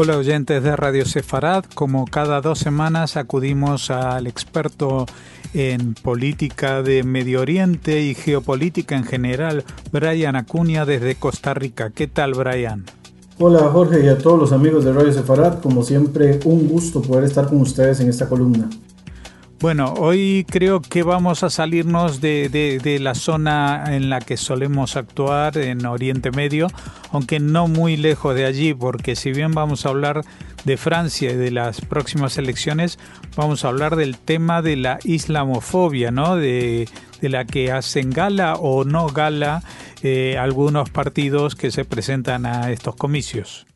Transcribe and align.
Hola 0.00 0.16
oyentes 0.16 0.62
de 0.62 0.76
Radio 0.76 1.04
Sefarad, 1.04 1.64
como 1.74 2.04
cada 2.04 2.40
dos 2.40 2.60
semanas 2.60 3.16
acudimos 3.16 3.90
al 3.90 4.28
experto 4.28 5.06
en 5.54 5.94
política 5.94 6.84
de 6.84 7.02
Medio 7.02 7.40
Oriente 7.40 8.02
y 8.02 8.14
geopolítica 8.14 8.94
en 8.94 9.02
general, 9.02 9.64
Brian 9.90 10.36
Acuña 10.36 10.86
desde 10.86 11.16
Costa 11.16 11.52
Rica. 11.52 11.90
¿Qué 11.90 12.06
tal 12.06 12.34
Brian? 12.34 12.84
Hola 13.40 13.70
Jorge 13.72 14.04
y 14.04 14.08
a 14.08 14.16
todos 14.16 14.38
los 14.38 14.52
amigos 14.52 14.84
de 14.84 14.92
Radio 14.92 15.12
Sefarad, 15.12 15.58
como 15.60 15.82
siempre 15.82 16.38
un 16.44 16.68
gusto 16.68 17.02
poder 17.02 17.24
estar 17.24 17.48
con 17.48 17.60
ustedes 17.60 17.98
en 17.98 18.08
esta 18.08 18.28
columna. 18.28 18.70
Bueno, 19.60 19.92
hoy 19.94 20.46
creo 20.48 20.80
que 20.80 21.02
vamos 21.02 21.42
a 21.42 21.50
salirnos 21.50 22.20
de, 22.20 22.48
de, 22.48 22.98
la 23.00 23.16
zona 23.16 23.86
en 23.88 24.08
la 24.08 24.20
que 24.20 24.36
solemos 24.36 24.94
actuar, 24.96 25.58
en 25.58 25.84
Oriente 25.84 26.30
Medio, 26.30 26.68
aunque 27.10 27.40
no 27.40 27.66
muy 27.66 27.96
lejos 27.96 28.36
de 28.36 28.46
allí, 28.46 28.72
porque 28.72 29.16
si 29.16 29.32
bien 29.32 29.50
vamos 29.50 29.84
a 29.84 29.88
hablar 29.88 30.22
de 30.64 30.76
Francia 30.76 31.32
y 31.32 31.36
de 31.36 31.50
las 31.50 31.80
próximas 31.80 32.38
elecciones, 32.38 33.00
vamos 33.36 33.64
a 33.64 33.68
hablar 33.68 33.96
del 33.96 34.16
tema 34.16 34.62
de 34.62 34.76
la 34.76 35.00
islamofobia, 35.02 36.12
¿no? 36.12 36.36
De, 36.36 36.88
de 37.20 37.28
la 37.28 37.44
que 37.44 37.72
hacen 37.72 38.10
gala 38.10 38.54
o 38.54 38.84
no 38.84 39.08
gala 39.08 39.64
eh, 40.04 40.38
algunos 40.38 40.88
partidos 40.90 41.56
que 41.56 41.72
se 41.72 41.84
presentan 41.84 42.46
a 42.46 42.70
estos 42.70 42.94
comicios. 42.94 43.67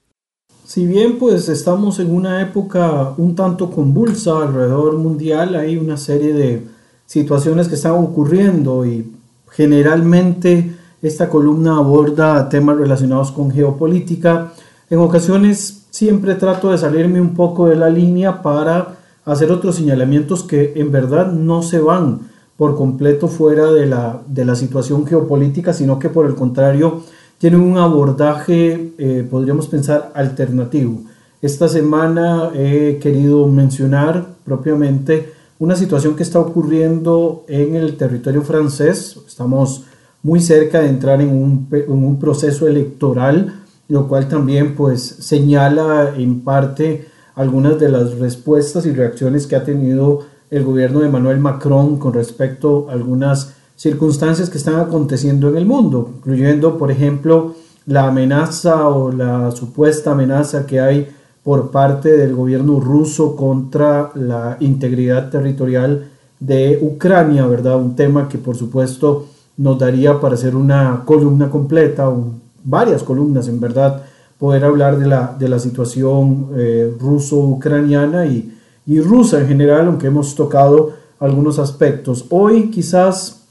Si 0.64 0.86
bien 0.86 1.18
pues 1.18 1.48
estamos 1.48 1.98
en 1.98 2.14
una 2.14 2.40
época 2.40 3.14
un 3.16 3.34
tanto 3.34 3.70
convulsa 3.70 4.42
alrededor 4.42 4.96
mundial, 4.96 5.56
hay 5.56 5.76
una 5.76 5.96
serie 5.96 6.32
de 6.32 6.62
situaciones 7.04 7.66
que 7.66 7.74
están 7.74 7.92
ocurriendo 7.92 8.86
y 8.86 9.12
generalmente 9.50 10.76
esta 11.02 11.28
columna 11.28 11.78
aborda 11.78 12.48
temas 12.48 12.78
relacionados 12.78 13.32
con 13.32 13.50
geopolítica. 13.50 14.52
En 14.88 15.00
ocasiones 15.00 15.86
siempre 15.90 16.36
trato 16.36 16.70
de 16.70 16.78
salirme 16.78 17.20
un 17.20 17.34
poco 17.34 17.66
de 17.66 17.76
la 17.76 17.90
línea 17.90 18.40
para 18.40 18.98
hacer 19.24 19.50
otros 19.50 19.74
señalamientos 19.74 20.44
que 20.44 20.74
en 20.76 20.92
verdad 20.92 21.32
no 21.32 21.62
se 21.62 21.80
van 21.80 22.30
por 22.56 22.76
completo 22.76 23.26
fuera 23.26 23.72
de 23.72 23.86
la, 23.86 24.22
de 24.28 24.44
la 24.44 24.54
situación 24.54 25.06
geopolítica, 25.06 25.72
sino 25.72 25.98
que 25.98 26.08
por 26.08 26.26
el 26.26 26.36
contrario 26.36 27.02
tienen 27.42 27.60
un 27.60 27.76
abordaje, 27.76 28.92
eh, 28.98 29.26
podríamos 29.28 29.66
pensar, 29.66 30.12
alternativo. 30.14 31.02
Esta 31.40 31.66
semana 31.66 32.52
he 32.54 33.00
querido 33.02 33.48
mencionar 33.48 34.28
propiamente 34.44 35.32
una 35.58 35.74
situación 35.74 36.14
que 36.14 36.22
está 36.22 36.38
ocurriendo 36.38 37.44
en 37.48 37.74
el 37.74 37.96
territorio 37.96 38.42
francés. 38.42 39.18
Estamos 39.26 39.86
muy 40.22 40.38
cerca 40.38 40.82
de 40.82 40.88
entrar 40.90 41.20
en 41.20 41.30
un, 41.30 41.66
en 41.72 41.90
un 41.90 42.20
proceso 42.20 42.68
electoral, 42.68 43.52
lo 43.88 44.06
cual 44.06 44.28
también 44.28 44.76
pues 44.76 45.02
señala 45.02 46.14
en 46.16 46.42
parte 46.42 47.08
algunas 47.34 47.76
de 47.80 47.88
las 47.88 48.20
respuestas 48.20 48.86
y 48.86 48.92
reacciones 48.92 49.48
que 49.48 49.56
ha 49.56 49.64
tenido 49.64 50.20
el 50.48 50.62
gobierno 50.62 51.00
de 51.00 51.06
Emmanuel 51.06 51.40
Macron 51.40 51.98
con 51.98 52.12
respecto 52.12 52.86
a 52.88 52.92
algunas 52.92 53.54
circunstancias 53.82 54.48
que 54.48 54.58
están 54.58 54.76
aconteciendo 54.76 55.48
en 55.48 55.56
el 55.56 55.66
mundo, 55.66 56.08
incluyendo, 56.18 56.78
por 56.78 56.92
ejemplo, 56.92 57.56
la 57.84 58.06
amenaza 58.06 58.86
o 58.86 59.10
la 59.10 59.50
supuesta 59.50 60.12
amenaza 60.12 60.66
que 60.66 60.78
hay 60.78 61.08
por 61.42 61.72
parte 61.72 62.16
del 62.16 62.32
gobierno 62.36 62.78
ruso 62.78 63.34
contra 63.34 64.12
la 64.14 64.56
integridad 64.60 65.30
territorial 65.30 66.10
de 66.38 66.78
Ucrania, 66.80 67.44
¿verdad? 67.46 67.76
Un 67.76 67.96
tema 67.96 68.28
que 68.28 68.38
por 68.38 68.54
supuesto 68.56 69.26
nos 69.56 69.80
daría 69.80 70.20
para 70.20 70.34
hacer 70.36 70.54
una 70.54 71.02
columna 71.04 71.50
completa, 71.50 72.08
o 72.08 72.26
varias 72.62 73.02
columnas 73.02 73.48
en 73.48 73.58
verdad, 73.58 74.04
poder 74.38 74.64
hablar 74.64 74.96
de 74.96 75.08
la, 75.08 75.34
de 75.36 75.48
la 75.48 75.58
situación 75.58 76.50
eh, 76.54 76.94
ruso-ucraniana 77.00 78.26
y, 78.26 78.56
y 78.86 79.00
rusa 79.00 79.40
en 79.40 79.48
general, 79.48 79.88
aunque 79.88 80.06
hemos 80.06 80.36
tocado 80.36 80.92
algunos 81.18 81.58
aspectos. 81.58 82.26
Hoy 82.30 82.70
quizás 82.70 83.41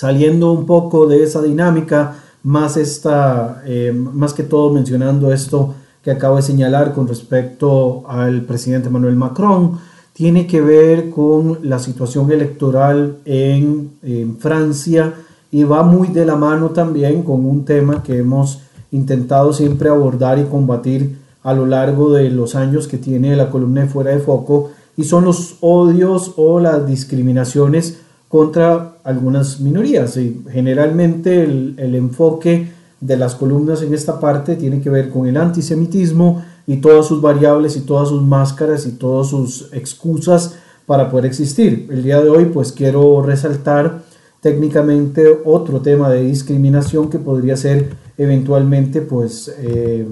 saliendo 0.00 0.50
un 0.50 0.64
poco 0.64 1.06
de 1.06 1.22
esa 1.22 1.42
dinámica, 1.42 2.14
más, 2.42 2.78
esta, 2.78 3.62
eh, 3.66 3.92
más 3.92 4.32
que 4.32 4.44
todo 4.44 4.72
mencionando 4.72 5.30
esto 5.30 5.74
que 6.02 6.10
acabo 6.10 6.36
de 6.36 6.42
señalar 6.42 6.94
con 6.94 7.06
respecto 7.06 8.04
al 8.08 8.40
presidente 8.46 8.88
Manuel 8.88 9.16
Macron, 9.16 9.78
tiene 10.14 10.46
que 10.46 10.62
ver 10.62 11.10
con 11.10 11.58
la 11.64 11.78
situación 11.78 12.32
electoral 12.32 13.18
en, 13.26 13.90
Francia 14.38 15.12
y 15.52 15.64
va 15.64 15.82
muy 15.82 16.08
de 16.08 16.24
la 16.24 16.36
mano 16.36 16.70
también 16.70 17.22
con 17.22 17.44
un 17.44 17.66
tema 17.66 18.02
que 18.02 18.16
hemos 18.16 18.62
intentado 18.92 19.52
siempre 19.52 19.90
abordar 19.90 20.38
y 20.38 20.44
combatir 20.44 21.18
a 21.42 21.52
lo 21.52 21.66
largo 21.66 22.10
de 22.14 22.30
los 22.30 22.54
años 22.54 22.88
que 22.88 22.96
tiene 22.96 23.36
la 23.36 23.50
columna 23.50 23.82
de 23.82 23.88
fuera 23.88 24.12
de 24.12 24.20
foco 24.20 24.70
y 24.96 25.04
son 25.04 25.26
los 25.26 25.56
odios 25.60 26.32
o 26.36 26.58
las 26.58 26.86
discriminaciones 26.86 27.98
contra 28.30 28.92
algunas 29.02 29.58
minorías. 29.58 30.16
Y 30.16 30.44
generalmente 30.50 31.42
el, 31.42 31.74
el, 31.76 31.96
enfoque 31.96 32.70
de 33.00 33.16
las 33.16 33.34
columnas 33.34 33.82
en 33.82 33.92
esta 33.92 34.20
parte 34.20 34.54
tiene 34.54 34.80
que 34.80 34.88
ver 34.88 35.10
con 35.10 35.26
el 35.26 35.36
antisemitismo 35.36 36.40
y 36.64 36.76
todas 36.76 37.06
sus 37.06 37.20
variables 37.20 37.76
y 37.76 37.80
todas 37.80 38.08
sus 38.08 38.22
máscaras 38.22 38.86
y 38.86 38.92
todas 38.92 39.26
sus 39.26 39.68
excusas 39.72 40.54
para 40.86 41.10
poder 41.10 41.26
existir. 41.26 41.88
El 41.90 42.04
día 42.04 42.22
de 42.22 42.30
hoy 42.30 42.44
pues 42.44 42.70
quiero 42.70 43.20
resaltar 43.20 44.02
técnicamente 44.40 45.40
otro 45.44 45.80
tema 45.80 46.08
de 46.08 46.22
discriminación 46.22 47.10
que 47.10 47.18
podría 47.18 47.56
ser 47.56 47.90
eventualmente 48.16 49.02
pues 49.02 49.52
eh, 49.58 50.06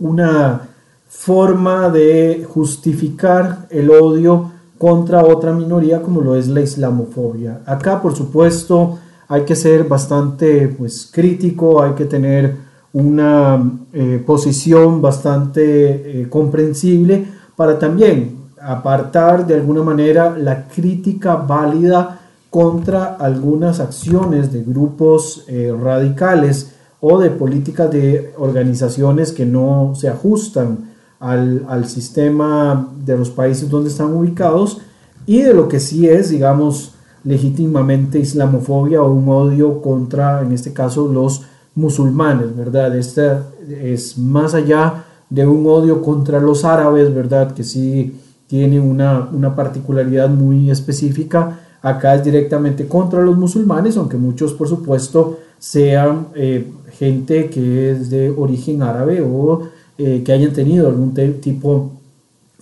una 0.00 0.68
forma 1.08 1.88
de 1.88 2.44
justificar 2.48 3.68
el 3.70 3.90
odio 3.90 4.57
contra 4.78 5.24
otra 5.24 5.52
minoría 5.52 6.00
como 6.00 6.20
lo 6.20 6.36
es 6.36 6.48
la 6.48 6.60
islamofobia. 6.60 7.60
Acá, 7.66 8.00
por 8.00 8.14
supuesto, 8.14 8.98
hay 9.28 9.42
que 9.42 9.56
ser 9.56 9.84
bastante 9.84 10.68
pues, 10.68 11.10
crítico, 11.12 11.82
hay 11.82 11.92
que 11.92 12.06
tener 12.06 12.56
una 12.92 13.62
eh, 13.92 14.22
posición 14.24 15.02
bastante 15.02 16.22
eh, 16.22 16.28
comprensible 16.28 17.26
para 17.54 17.78
también 17.78 18.38
apartar 18.60 19.46
de 19.46 19.54
alguna 19.54 19.82
manera 19.82 20.36
la 20.36 20.66
crítica 20.68 21.36
válida 21.36 22.20
contra 22.50 23.16
algunas 23.16 23.78
acciones 23.80 24.52
de 24.52 24.62
grupos 24.62 25.44
eh, 25.48 25.74
radicales 25.78 26.72
o 27.00 27.18
de 27.18 27.30
políticas 27.30 27.90
de 27.90 28.32
organizaciones 28.38 29.32
que 29.32 29.44
no 29.44 29.92
se 29.94 30.08
ajustan 30.08 30.88
al, 31.20 31.86
sistema 31.86 32.88
de 33.04 33.16
los 33.16 33.30
países 33.30 33.68
donde 33.68 33.90
están 33.90 34.12
ubicados 34.12 34.80
y 35.26 35.42
de 35.42 35.54
lo 35.54 35.68
que 35.68 35.80
sí 35.80 36.08
es, 36.08 36.30
digamos, 36.30 36.94
legítimamente 37.24 38.18
islamofobia 38.18 39.02
o 39.02 39.12
un 39.12 39.28
odio 39.28 39.82
contra, 39.82 40.42
en 40.42 40.52
este 40.52 40.72
caso, 40.72 41.08
los 41.08 41.42
musulmanes, 41.74 42.56
¿verdad? 42.56 42.96
Este 42.96 43.32
es 43.68 44.16
más 44.16 44.54
allá 44.54 45.04
de 45.28 45.46
un 45.46 45.66
odio 45.66 46.02
contra 46.02 46.40
los 46.40 46.64
árabes, 46.64 47.14
¿verdad? 47.14 47.52
Que 47.52 47.64
sí 47.64 48.18
tiene 48.46 48.80
una, 48.80 49.54
particularidad 49.54 50.28
muy 50.28 50.70
específica. 50.70 51.60
Acá 51.82 52.14
es 52.14 52.24
directamente 52.24 52.88
contra 52.88 53.22
los 53.22 53.36
musulmanes, 53.36 53.96
aunque 53.96 54.16
muchos, 54.16 54.52
por 54.54 54.68
supuesto, 54.68 55.38
sean 55.58 56.28
eh, 56.34 56.70
gente 56.92 57.50
que 57.50 57.90
es 57.90 58.10
de 58.10 58.30
origen 58.30 58.82
árabe 58.82 59.20
o 59.20 59.68
eh, 59.98 60.22
que 60.24 60.32
hayan 60.32 60.52
tenido 60.52 60.86
algún 60.86 61.12
tipo 61.40 61.90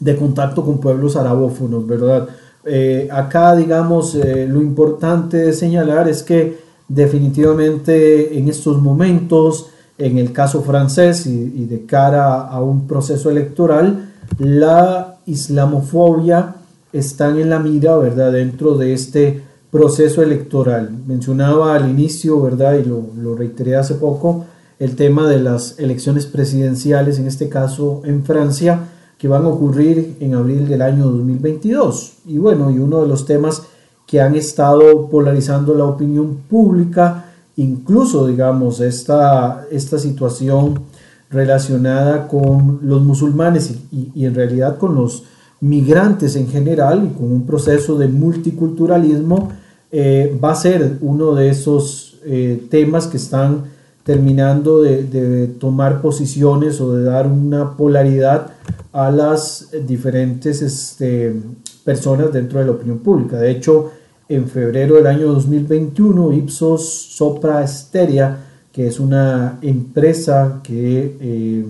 de 0.01 0.17
contacto 0.17 0.65
con 0.65 0.79
pueblos 0.79 1.17
arabófonos, 1.17 1.87
¿verdad? 1.87 2.29
Eh, 2.65 3.09
acá, 3.13 3.55
digamos, 3.55 4.15
eh, 4.15 4.47
lo 4.49 4.61
importante 4.61 5.37
de 5.37 5.53
señalar 5.53 6.09
es 6.09 6.23
que 6.23 6.59
definitivamente 6.89 8.39
en 8.39 8.49
estos 8.49 8.81
momentos, 8.83 9.69
en 9.99 10.19
el 10.19 10.33
caso 10.33 10.63
francés 10.63 11.27
y, 11.27 11.65
de 11.67 11.87
cara 11.87 12.49
a 12.49 12.61
un 12.61 12.87
proceso 12.87 13.31
electoral, 13.31 14.13
la 14.39 15.19
islamofobia 15.27 16.57
está 16.93 17.29
en 17.29 17.51
la 17.51 17.61
mira, 17.61 17.97
¿verdad? 17.97 18.33
Dentro 18.33 18.77
de 18.77 18.95
este 18.95 19.43
proceso 19.71 20.23
electoral. 20.23 20.91
Mencionaba 21.07 21.75
al 21.75 21.89
inicio, 21.89 22.41
¿verdad? 22.41 22.79
Y 22.79 22.85
lo, 22.85 23.05
lo 23.17 23.37
reiteré 23.37 23.77
hace 23.77 23.95
poco, 23.95 24.45
el 24.79 24.97
tema 24.97 25.29
de 25.29 25.41
las 25.41 25.79
elecciones 25.79 26.27
presidenciales, 26.27 27.19
en 27.19 27.27
este 27.27 27.49
caso 27.49 28.03
en 28.05 28.25
Francia, 28.25 28.89
que 29.19 29.29
van 29.29 29.45
a 29.45 29.49
ocurrir 29.49 30.17
en 30.21 30.35
abril 30.35 30.69
del 30.69 30.83
año 30.83 31.07
2022. 31.07 32.19
Y 32.27 32.39
bueno, 32.39 32.71
y 32.71 32.79
uno 32.79 33.01
de 33.03 33.09
los 33.09 33.25
temas 33.25 33.63
que 34.07 34.21
han 34.21 34.35
estado 34.35 35.09
polarizando 35.09 35.75
la 35.75 35.85
opinión 35.85 36.37
pública, 36.49 37.33
incluso 37.57 38.27
digamos 38.27 38.81
esta, 38.81 39.67
esta 39.71 39.99
situación 39.99 40.81
relacionada 41.31 42.29
con 42.29 42.81
los 42.83 43.03
musulmanes 43.03 43.75
y, 43.91 44.25
en 44.25 44.35
realidad 44.35 44.79
con 44.79 44.95
los 44.95 45.25
migrantes 45.61 46.37
en 46.37 46.49
general 46.49 47.11
y 47.11 47.17
con 47.17 47.33
un 47.33 47.47
proceso 47.47 47.99
de 47.99 48.09
multiculturalismo, 48.09 49.51
eh, 49.91 50.39
va 50.43 50.53
a 50.53 50.57
ser 50.57 50.99
uno 51.01 51.35
de 51.35 51.49
esos 51.49 52.19
eh, 52.25 52.67
temas 52.71 53.07
que 53.07 53.17
están 53.17 53.76
terminando 54.07 54.83
de, 54.83 55.49
tomar 55.59 56.01
posiciones 56.01 56.81
o 56.81 56.95
de 56.95 57.03
dar 57.03 57.27
una 57.27 57.77
polaridad 57.77 58.53
a 58.93 59.11
las 59.11 59.71
diferentes 59.85 60.63
este, 60.63 61.35
personas 61.85 62.33
dentro 62.33 62.61
de 62.61 62.67
la 62.67 62.71
opinión 62.71 63.01
pública. 63.01 63.37
De 63.37 63.51
hecho, 63.51 63.91
en 64.29 64.47
febrero 64.47 64.95
del 64.95 65.09
año 65.09 65.27
2021, 65.33 66.33
Ipsos 66.35 66.89
Sopra 66.89 67.67
Steria, 67.67 68.39
que 68.73 68.87
es 68.87 69.01
una 69.01 69.59
empresa 69.61 70.61
que 70.63 71.17
eh, 71.21 71.65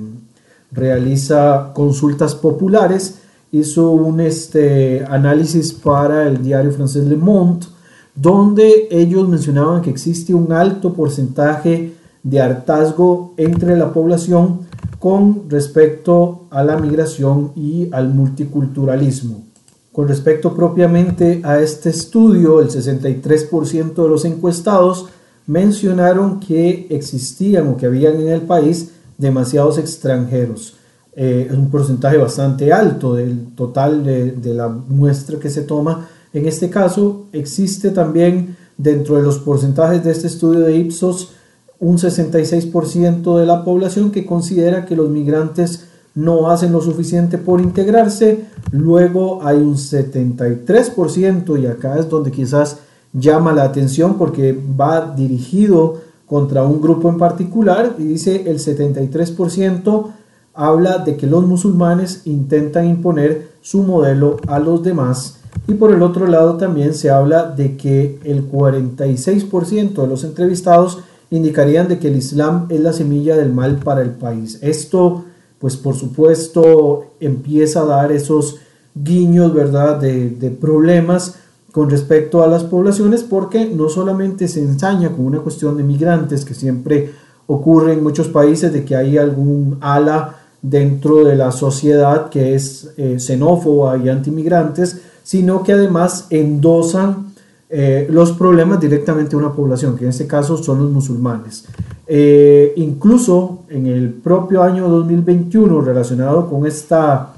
realiza 0.73 1.71
consultas 1.73 2.35
populares, 2.35 3.21
hizo 3.51 3.93
un 3.93 4.21
este, 4.21 5.03
análisis 5.09 5.73
para 5.73 6.29
el 6.29 6.43
diario 6.43 6.71
francés 6.71 7.07
Le 7.07 7.17
Monde, 7.17 7.67
donde 8.15 8.89
ellos 8.91 9.27
mencionaban 9.27 9.81
que 9.81 9.89
existe 9.89 10.35
un 10.35 10.53
alto 10.53 10.93
porcentaje 10.93 11.97
de 12.27 12.41
hartazgo 12.41 13.35
entre 13.37 13.77
la 13.77 13.93
población 13.93 14.67
con 14.99 15.49
respecto 15.49 16.47
a 16.51 16.65
la 16.65 16.77
migración 16.77 17.53
y 17.55 17.89
al 17.93 18.09
multiculturalismo. 18.09 19.45
Con 19.93 20.09
respecto 20.09 20.53
propiamente 20.53 21.41
a 21.45 21.61
este 21.61 21.91
estudio, 21.91 22.61
el 22.61 22.69
63% 22.69 23.95
de 23.95 24.09
los 24.09 24.25
encuestados 24.25 25.07
mencionaron 25.47 26.41
que 26.41 26.89
existían 26.91 27.69
o 27.69 27.77
que 27.77 27.87
habían 27.87 28.17
en 28.17 28.29
el 28.29 28.43
país 28.43 28.91
demasiados 29.17 29.79
extranjeros. 29.79 30.75
Eh, 31.15 31.47
es 31.49 31.57
un 31.57 31.71
porcentaje 31.71 32.17
bastante 32.17 32.73
alto 32.73 33.15
del 33.15 33.55
total 33.55 34.05
de, 34.05 34.33
de 34.33 34.53
la 34.53 34.69
muestra 34.69 35.39
que 35.39 35.49
se 35.49 35.63
toma. 35.63 36.09
En 36.33 36.47
este 36.47 36.69
caso, 36.69 37.27
existe 37.33 37.91
también 37.91 38.57
dentro 38.77 39.15
de 39.15 39.23
los 39.23 39.39
porcentajes 39.39 40.03
de 40.03 40.11
este 40.11 40.27
estudio 40.27 40.61
de 40.61 40.77
Ipsos 40.77 41.36
un 41.79 41.99
66% 41.99 43.39
de 43.39 43.47
la 43.47 43.65
población 43.65 44.11
que 44.11 44.25
considera 44.27 44.85
que 44.85 44.97
los 44.97 45.11
migrantes 45.11 45.87
no 46.15 46.51
hacen 46.51 46.73
lo 46.73 46.81
suficiente 46.81 47.39
por 47.39 47.61
integrarse. 47.61 48.47
Luego 48.73 49.41
hay 49.43 49.59
un 49.59 49.77
73% 49.77 51.61
y 51.61 51.67
acá 51.67 51.99
es 51.99 52.09
donde 52.09 52.33
quizás 52.33 52.79
llama 53.13 53.53
la 53.53 53.65
atención 53.65 54.17
porque 54.17 54.59
va 54.79 55.15
dirigido 55.15 56.01
contra 56.27 56.65
un 56.65 56.81
grupo 56.81 57.09
en 57.09 57.19
particular 57.19 57.95
y 57.99 58.05
dice 58.05 58.51
el 58.51 58.59
73% 58.59 60.07
habla 60.55 60.99
de 60.99 61.17
que 61.17 61.27
los 61.27 61.47
musulmanes 61.47 62.23
intentan 62.25 62.87
imponer 62.87 63.51
su 63.61 63.83
modelo 63.83 64.39
a 64.49 64.59
los 64.59 64.83
demás 64.83 65.39
y 65.69 65.75
por 65.75 65.93
el 65.93 66.03
otro 66.03 66.27
lado 66.27 66.57
también 66.57 66.95
se 66.95 67.11
habla 67.11 67.45
de 67.45 67.77
que 67.77 68.19
el 68.25 68.51
46% 68.51 70.03
de 70.03 70.07
los 70.07 70.25
entrevistados 70.25 71.01
indicarían 71.31 71.89
de 71.89 71.99
que 71.99 72.09
el 72.09 72.17
Islam 72.17 72.67
es 72.71 72.81
la 72.81 72.93
semilla 72.93 73.37
del 73.37 73.53
mal 73.53 73.79
para 73.79 74.03
el 74.03 74.11
país. 74.11 74.59
Esto, 74.63 75.25
pues 75.59 75.77
por 75.77 75.95
supuesto, 75.95 77.13
empieza 77.21 77.83
a 77.83 77.87
dar 77.87 78.13
esos 78.13 78.59
guiños, 78.95 79.53
¿verdad?, 79.53 80.01
de, 80.01 80.57
problemas 80.61 81.37
con 81.73 81.91
respecto 81.91 82.43
a 82.43 82.47
las 82.47 82.65
poblaciones, 82.65 83.23
porque 83.23 83.67
no 83.67 83.89
solamente 83.89 84.49
se 84.49 84.61
ensaña 84.61 85.11
con 85.11 85.27
una 85.27 85.41
cuestión 85.41 85.77
de 85.77 85.83
migrantes, 85.83 86.45
que 86.45 86.55
siempre 86.55 87.11
ocurre 87.47 87.93
en 87.93 88.03
muchos 88.03 88.29
países, 88.29 88.73
de 88.73 88.85
que 88.85 88.97
hay 88.97 89.19
algún 89.19 89.77
ala 89.81 90.37
dentro 90.63 91.25
de 91.25 91.37
la 91.37 91.53
sociedad 91.53 92.31
que 92.31 92.55
es 92.55 92.91
eh, 92.97 93.21
xenófoba 93.21 93.99
y 93.99 94.09
antimigrantes, 94.09 95.03
sino 95.23 95.63
que 95.63 95.75
además 95.75 96.29
endosan 96.31 97.26
eh, 97.69 98.07
los 98.11 98.33
problemas 98.33 98.81
directamente 98.81 99.35
a 99.35 99.39
una 99.39 99.53
población, 99.53 99.97
que 99.97 100.05
en 100.05 100.11
este 100.11 100.27
caso 100.27 100.57
son 100.57 100.79
los 100.79 100.91
musulmanes. 100.91 101.65
Eh, 102.07 102.73
incluso 102.77 103.65
en 103.69 103.87
el 103.87 104.11
propio 104.11 104.63
año 104.63 104.89
2021, 104.89 105.81
relacionado 105.81 106.49
con 106.49 106.65
esta 106.67 107.35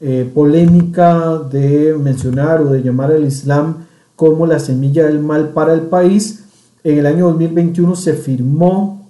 eh, 0.00 0.30
polémica 0.34 1.38
de 1.50 1.94
mencionar 1.98 2.60
o 2.60 2.70
de 2.70 2.82
llamar 2.82 3.12
al 3.12 3.24
Islam 3.24 3.86
como 4.16 4.46
la 4.46 4.58
semilla 4.58 5.06
del 5.06 5.20
mal 5.20 5.50
para 5.50 5.72
el 5.72 5.82
país, 5.82 6.44
en 6.84 6.98
el 6.98 7.06
año 7.06 7.26
2021 7.28 7.96
se 7.96 8.12
firmó 8.12 9.06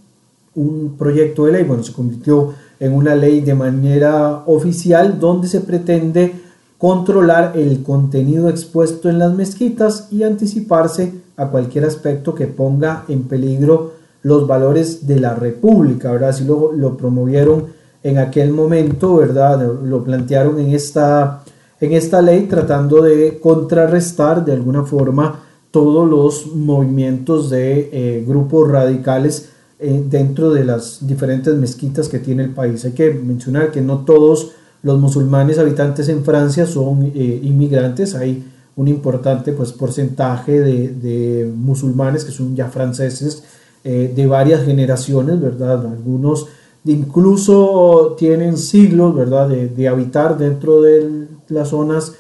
un 0.55 0.95
proyecto 0.97 1.47
de 1.47 1.53
ley, 1.53 1.65
bueno, 1.65 1.83
se 1.83 1.93
convirtió 1.93 2.55
en 2.79 2.93
una 2.93 3.15
ley 3.15 3.41
de 3.41 3.55
manera 3.55 4.43
oficial 4.47 5.19
donde 5.19 5.49
se 5.49 5.61
pretende 5.61 6.35
controlar 6.81 7.53
el 7.57 7.83
contenido 7.83 8.49
expuesto 8.49 9.11
en 9.11 9.19
las 9.19 9.35
mezquitas 9.35 10.09
y 10.11 10.23
anticiparse 10.23 11.13
a 11.37 11.49
cualquier 11.49 11.85
aspecto 11.85 12.35
que 12.35 12.47
ponga 12.47 13.05
en 13.09 13.25
peligro 13.25 13.93
los 14.23 14.47
valores 14.47 15.07
de 15.07 15.21
la 15.21 15.35
República, 15.35 16.11
¿verdad? 16.11 16.31
Así 16.31 16.47
lo, 16.47 16.97
promovieron 16.97 17.67
en 18.03 18.17
aquel 18.17 18.51
momento, 18.51 19.17
¿verdad? 19.17 19.63
Lo 19.85 20.03
plantearon 20.03 20.59
en 20.59 20.71
esta, 20.71 21.45
en 21.83 21.93
esta 21.93 22.23
ley 22.23 22.47
tratando 22.47 23.03
de 23.03 23.39
contrarrestar 23.39 24.43
de 24.43 24.53
alguna 24.53 24.83
forma 24.83 25.39
todos 25.71 26.09
los 26.09 26.47
movimientos 26.47 27.51
de 27.51 27.91
eh, 27.93 28.25
grupos 28.27 28.71
radicales 28.71 29.51
eh, 29.79 30.03
dentro 30.09 30.51
de 30.51 30.65
las 30.65 31.07
diferentes 31.07 31.55
mezquitas 31.57 32.09
que 32.09 32.21
tiene 32.21 32.45
el 32.45 32.55
país. 32.55 32.87
Hay 32.87 32.93
que 32.93 33.11
mencionar 33.13 33.71
que 33.71 33.83
no 33.83 33.99
todos 34.07 34.53
los 34.83 34.99
musulmanes 34.99 35.59
habitantes 35.59 36.09
en 36.09 36.25
Francia 36.25 36.67
son 36.67 37.13
eh, 37.15 37.41
inmigrantes, 37.43 38.15
hay 38.15 38.45
un 38.77 38.89
importante 38.89 39.53
pues, 39.53 39.73
porcentaje 39.73 40.61
de, 40.61 41.53
musulmanes 41.55 42.25
que 42.25 42.33
son 42.33 42.57
ya 42.57 42.69
franceses 42.69 43.43
eh, 43.85 44.13
de 44.15 44.27
varias 44.27 44.65
generaciones, 44.65 45.41
¿verdad? 45.41 45.87
Algunos 45.87 46.47
incluso 46.85 48.15
tienen 48.19 48.57
siglos, 48.57 49.15
¿verdad?, 49.15 49.49
de, 49.49 49.89
habitar 49.89 50.39
dentro 50.39 50.81
de 50.81 51.27
las 51.49 51.69
zonas 51.69 52.15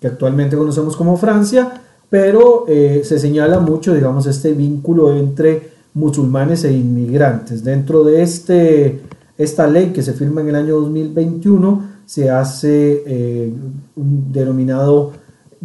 que 0.00 0.06
actualmente 0.06 0.56
conocemos 0.56 0.96
como 0.96 1.16
Francia, 1.16 1.82
pero 2.08 2.64
eh, 2.68 3.02
se 3.04 3.18
señala 3.18 3.58
mucho, 3.60 3.92
digamos, 3.92 4.26
este 4.26 4.52
vínculo 4.52 5.14
entre 5.14 5.70
musulmanes 5.94 6.64
e 6.64 6.72
inmigrantes. 6.72 7.64
Dentro 7.64 8.04
de 8.04 8.22
este, 8.22 9.00
esta 9.36 9.66
ley 9.66 9.92
que 9.92 10.02
se 10.02 10.12
firma 10.12 10.40
en 10.40 10.48
el 10.48 10.56
año 10.56 10.76
2021, 10.80 11.95
se 12.06 12.30
hace 12.30 13.02
eh, 13.04 13.52
un 13.96 14.32
denominado 14.32 15.12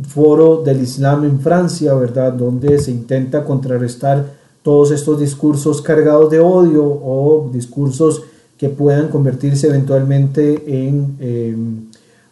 foro 0.08 0.64
del 0.64 0.82
Islam 0.82 1.24
en 1.24 1.40
Francia, 1.40 1.94
¿verdad? 1.94 2.34
Donde 2.34 2.80
se 2.80 2.92
intenta 2.92 3.44
contrarrestar 3.46 4.26
todos 4.64 4.92
estos 4.92 5.20
discursos 5.20 5.82
cargados 5.82 6.30
de 6.32 6.40
odio 6.40 6.84
o 6.84 7.50
discursos 7.54 8.24
que 8.58 8.70
puedan 8.70 9.08
convertirse 9.10 9.68
eventualmente 9.68 10.64
en 10.86 11.18
eh, 11.20 11.56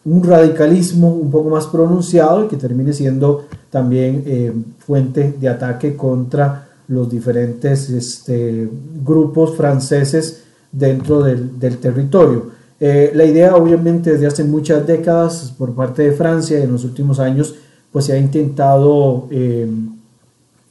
un 0.06 0.24
radicalismo 0.24 1.14
un 1.14 1.30
poco 1.30 1.50
más 1.50 1.68
pronunciado 1.68 2.46
y 2.46 2.48
que 2.48 2.58
termine 2.58 2.94
siendo 2.94 3.46
también 3.70 4.24
eh, 4.26 4.54
fuente 4.80 5.36
de 5.40 5.50
ataque 5.50 5.96
contra 5.96 6.68
los 6.88 7.10
diferentes 7.10 7.90
este, 7.90 8.68
grupos 9.06 9.56
franceses 9.56 10.44
dentro 10.72 11.22
del, 11.22 11.60
del 11.60 11.78
territorio. 11.78 12.59
Eh, 12.80 13.12
la 13.14 13.26
idea 13.26 13.56
obviamente 13.56 14.14
desde 14.14 14.28
hace 14.28 14.44
muchas 14.46 14.88
décadas 14.88 15.54
por 15.58 15.74
parte 15.74 16.04
de 16.04 16.12
Francia 16.14 16.58
y 16.58 16.62
en 16.62 16.72
los 16.72 16.86
últimos 16.86 17.20
años 17.20 17.56
pues 17.92 18.06
se 18.06 18.14
ha 18.14 18.18
intentado 18.18 19.28
eh, 19.32 19.70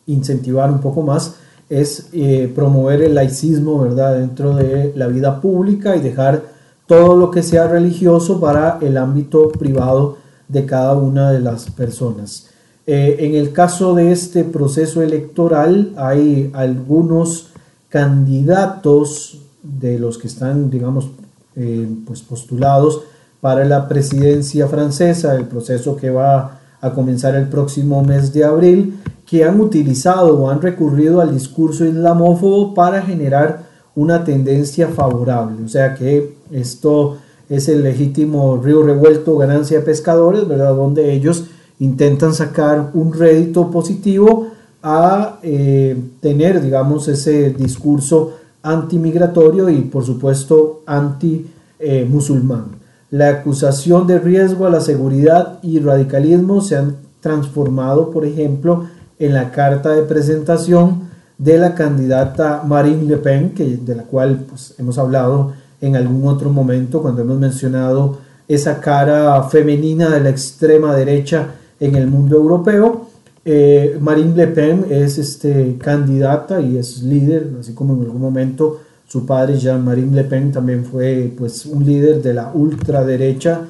incentivar 0.06 0.70
un 0.70 0.80
poco 0.80 1.02
más 1.02 1.34
es 1.68 2.08
eh, 2.14 2.50
promover 2.54 3.02
el 3.02 3.14
laicismo 3.14 3.80
verdad 3.80 4.18
dentro 4.18 4.56
de 4.56 4.94
la 4.96 5.06
vida 5.08 5.38
pública 5.42 5.96
y 5.96 6.00
dejar 6.00 6.44
todo 6.86 7.14
lo 7.14 7.30
que 7.30 7.42
sea 7.42 7.68
religioso 7.68 8.40
para 8.40 8.78
el 8.80 8.96
ámbito 8.96 9.50
privado 9.50 10.16
de 10.48 10.64
cada 10.64 10.94
una 10.94 11.30
de 11.30 11.40
las 11.40 11.70
personas. 11.70 12.46
en 12.86 13.34
el 13.34 13.52
caso 13.52 13.94
de 13.94 14.12
este 14.12 14.44
proceso 14.44 15.02
electoral 15.02 15.92
hay 15.98 16.50
algunos 16.54 17.50
candidatos 17.90 19.42
de 19.62 19.98
los 19.98 20.16
que 20.16 20.28
están 20.28 20.70
digamos 20.70 21.10
eh, 21.58 21.88
pues 22.06 22.22
postulados 22.22 23.02
para 23.40 23.64
la 23.64 23.88
presidencia 23.88 24.68
francesa, 24.68 25.34
el 25.34 25.46
proceso 25.46 25.96
que 25.96 26.10
va 26.10 26.60
a 26.80 26.90
comenzar 26.92 27.34
el 27.34 27.48
próximo 27.48 28.02
mes 28.02 28.32
de 28.32 28.44
abril, 28.44 29.00
que 29.26 29.44
han 29.44 29.60
utilizado 29.60 30.38
o 30.38 30.50
han 30.50 30.62
recurrido 30.62 31.20
al 31.20 31.34
discurso 31.34 31.84
islamófobo 31.84 32.74
para 32.74 33.02
generar 33.02 33.64
una 33.94 34.24
tendencia 34.24 34.88
favorable. 34.88 35.64
O 35.64 35.68
sea 35.68 35.94
que 35.94 36.36
esto 36.52 37.18
es 37.48 37.68
el 37.68 37.82
legítimo 37.82 38.56
río 38.56 38.82
revuelto, 38.82 39.36
ganancia 39.36 39.78
de 39.78 39.84
pescadores, 39.84 40.46
¿verdad? 40.46 40.74
Donde 40.74 41.12
ellos 41.12 41.46
intentan 41.80 42.34
sacar 42.34 42.90
un 42.94 43.12
rédito 43.12 43.70
positivo 43.70 44.48
a 44.82 45.38
eh, 45.42 45.96
tener, 46.20 46.62
digamos, 46.62 47.08
ese 47.08 47.50
discurso 47.50 48.34
antimigratorio 48.62 49.68
y 49.68 49.82
por 49.82 50.04
supuesto 50.04 50.82
anti-musulmán. 50.86 52.78
la 53.10 53.28
acusación 53.30 54.06
de 54.06 54.18
riesgo 54.18 54.66
a 54.66 54.70
la 54.70 54.80
seguridad 54.80 55.58
y 55.62 55.78
radicalismo 55.78 56.60
se 56.60 56.76
han 56.76 56.96
transformado, 57.20 58.10
por 58.10 58.26
ejemplo, 58.26 58.86
en 59.18 59.34
la 59.34 59.50
carta 59.50 59.90
de 59.90 60.02
presentación 60.02 61.08
de 61.38 61.58
la 61.58 61.74
candidata 61.74 62.62
Marine 62.66 63.04
Le 63.04 63.16
Pen, 63.16 63.50
que, 63.50 63.76
de 63.76 63.94
la 63.94 64.02
cual 64.02 64.44
pues, 64.48 64.74
hemos 64.78 64.98
hablado 64.98 65.52
en 65.80 65.96
algún 65.96 66.26
otro 66.28 66.50
momento 66.50 67.00
cuando 67.00 67.22
hemos 67.22 67.38
mencionado 67.38 68.18
esa 68.48 68.80
cara 68.80 69.42
femenina 69.44 70.08
de 70.10 70.20
la 70.20 70.30
extrema 70.30 70.94
derecha 70.94 71.54
en 71.80 71.94
el 71.94 72.06
mundo 72.08 72.36
europeo. 72.36 73.07
Eh, 73.44 73.98
Marine 74.00 74.36
Le 74.36 74.46
Pen 74.48 74.86
es 74.90 75.18
este, 75.18 75.76
candidata 75.78 76.60
y 76.60 76.76
es 76.76 77.02
líder, 77.02 77.50
así 77.60 77.72
como 77.72 77.94
en 77.94 78.02
algún 78.02 78.20
momento 78.20 78.80
su 79.06 79.24
padre 79.24 79.56
Jean-Marie 79.58 80.06
Le 80.06 80.24
Pen 80.24 80.52
también 80.52 80.84
fue 80.84 81.32
pues, 81.36 81.64
un 81.64 81.84
líder 81.84 82.22
de 82.22 82.34
la 82.34 82.50
ultraderecha. 82.52 83.62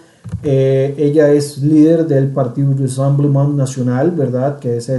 Eh, 0.42 0.94
ella 0.98 1.30
es 1.30 1.58
líder 1.58 2.06
del 2.06 2.28
Partido 2.28 2.74
Rassemblement 2.78 3.54
Nacional, 3.54 4.10
¿verdad? 4.10 4.58
Que 4.58 4.78
es 4.78 4.90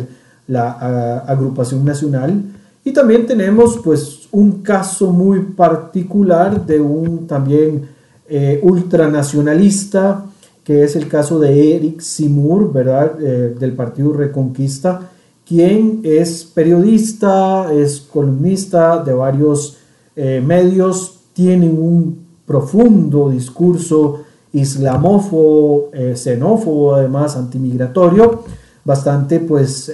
la 0.47 1.19
agrupación 1.27 1.83
nacional. 1.83 2.41
Y 2.83 2.91
también 2.91 3.25
tenemos 3.27 3.79
pues 3.83 4.27
un 4.31 4.63
caso 4.63 5.11
muy 5.11 5.41
particular 5.41 6.65
de 6.65 6.79
un 6.79 7.27
también 7.27 7.87
eh, 8.27 8.59
ultranacionalista, 8.63 10.25
que 10.69 10.83
es 10.83 10.95
el 10.95 11.07
caso 11.07 11.39
de 11.39 11.75
Eric 11.77 11.99
Simur, 11.99 12.71
¿verdad? 12.71 13.19
Eh, 13.19 13.55
del 13.59 13.73
Partido 13.73 14.13
Reconquista, 14.13 15.09
quien 15.43 16.01
es 16.03 16.43
periodista, 16.43 17.73
es 17.73 18.01
columnista 18.01 19.03
de 19.03 19.11
varios 19.11 19.79
eh, 20.15 20.43
medios, 20.45 21.21
tiene 21.33 21.67
un 21.67 22.23
profundo 22.45 23.31
discurso 23.31 24.21
islamófobo, 24.53 25.89
xenófobo, 26.13 26.93
además 26.93 27.35
antimigratorio, 27.35 28.43
bastante 28.85 29.39
pues 29.39 29.91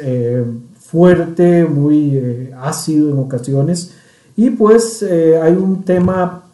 fuerte, 0.77 1.63
muy 1.63 2.49
ácido 2.61 3.11
en 3.11 3.19
ocasiones. 3.19 3.93
Y 4.35 4.49
pues 4.49 5.03
hay 5.03 5.53
un 5.53 5.83
tema 5.83 6.44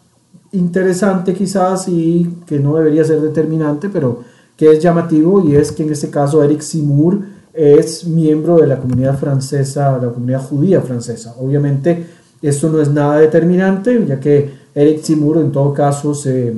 interesante 0.54 1.34
quizás 1.34 1.88
y 1.88 2.38
que 2.46 2.60
no 2.60 2.76
debería 2.76 3.04
ser 3.04 3.22
determinante, 3.22 3.90
pero 3.90 4.24
que 4.58 4.72
es 4.72 4.80
llamativo 4.80 5.48
y 5.48 5.56
es 5.56 5.72
que 5.72 5.84
en 5.84 5.92
este 5.92 6.10
caso 6.10 6.44
Eric 6.44 6.62
Simur 6.62 7.20
es 7.54 8.06
miembro 8.06 8.58
de 8.58 8.68
la 8.68 8.78
comunidad 8.78 9.18
francesa, 9.18 9.98
la 9.98 10.10
comunidad 10.10 10.42
judía 10.42 10.82
francesa. 10.82 11.36
Obviamente 11.40 12.06
esto 12.42 12.70
no 12.70 12.82
es 12.82 12.90
nada 12.90 13.18
determinante, 13.18 14.06
ya 14.06 14.20
que 14.20 14.52
Eric 14.74 15.02
Simur 15.04 15.38
en 15.38 15.52
todo 15.52 15.74
caso 15.74 16.14
se 16.14 16.54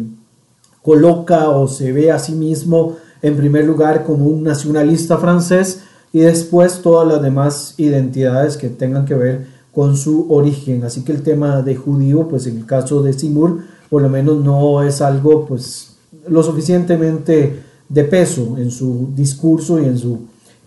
coloca 0.82 1.50
o 1.50 1.68
se 1.68 1.92
ve 1.92 2.12
a 2.12 2.20
sí 2.20 2.34
mismo 2.34 2.98
en 3.22 3.38
primer 3.38 3.66
lugar 3.66 4.04
como 4.04 4.26
un 4.26 4.44
nacionalista 4.44 5.18
francés 5.18 5.84
y 6.12 6.20
después 6.20 6.82
todas 6.82 7.08
las 7.08 7.22
demás 7.22 7.74
identidades 7.78 8.58
que 8.58 8.70
tengan 8.70 9.06
que 9.06 9.16
ver 9.16 9.48
con 9.74 9.98
su 9.98 10.28
origen. 10.32 10.84
Así 10.84 11.04
que 11.04 11.12
el 11.12 11.24
tema 11.24 11.62
de 11.62 11.76
judío, 11.76 12.28
pues 12.28 12.46
en 12.48 12.58
el 12.58 12.66
caso 12.66 13.02
de 13.02 13.14
Simur, 13.14 13.62
por 13.94 14.02
lo 14.02 14.10
menos 14.10 14.44
no 14.44 14.82
es 14.82 15.04
algo 15.04 15.46
pues 15.46 15.98
lo 16.28 16.42
suficientemente 16.42 17.62
de 17.88 18.04
peso 18.06 18.56
en 18.58 18.72
su 18.72 19.10
discurso 19.16 19.80
y 19.80 19.86
en 19.86 20.00
su, 20.00 20.18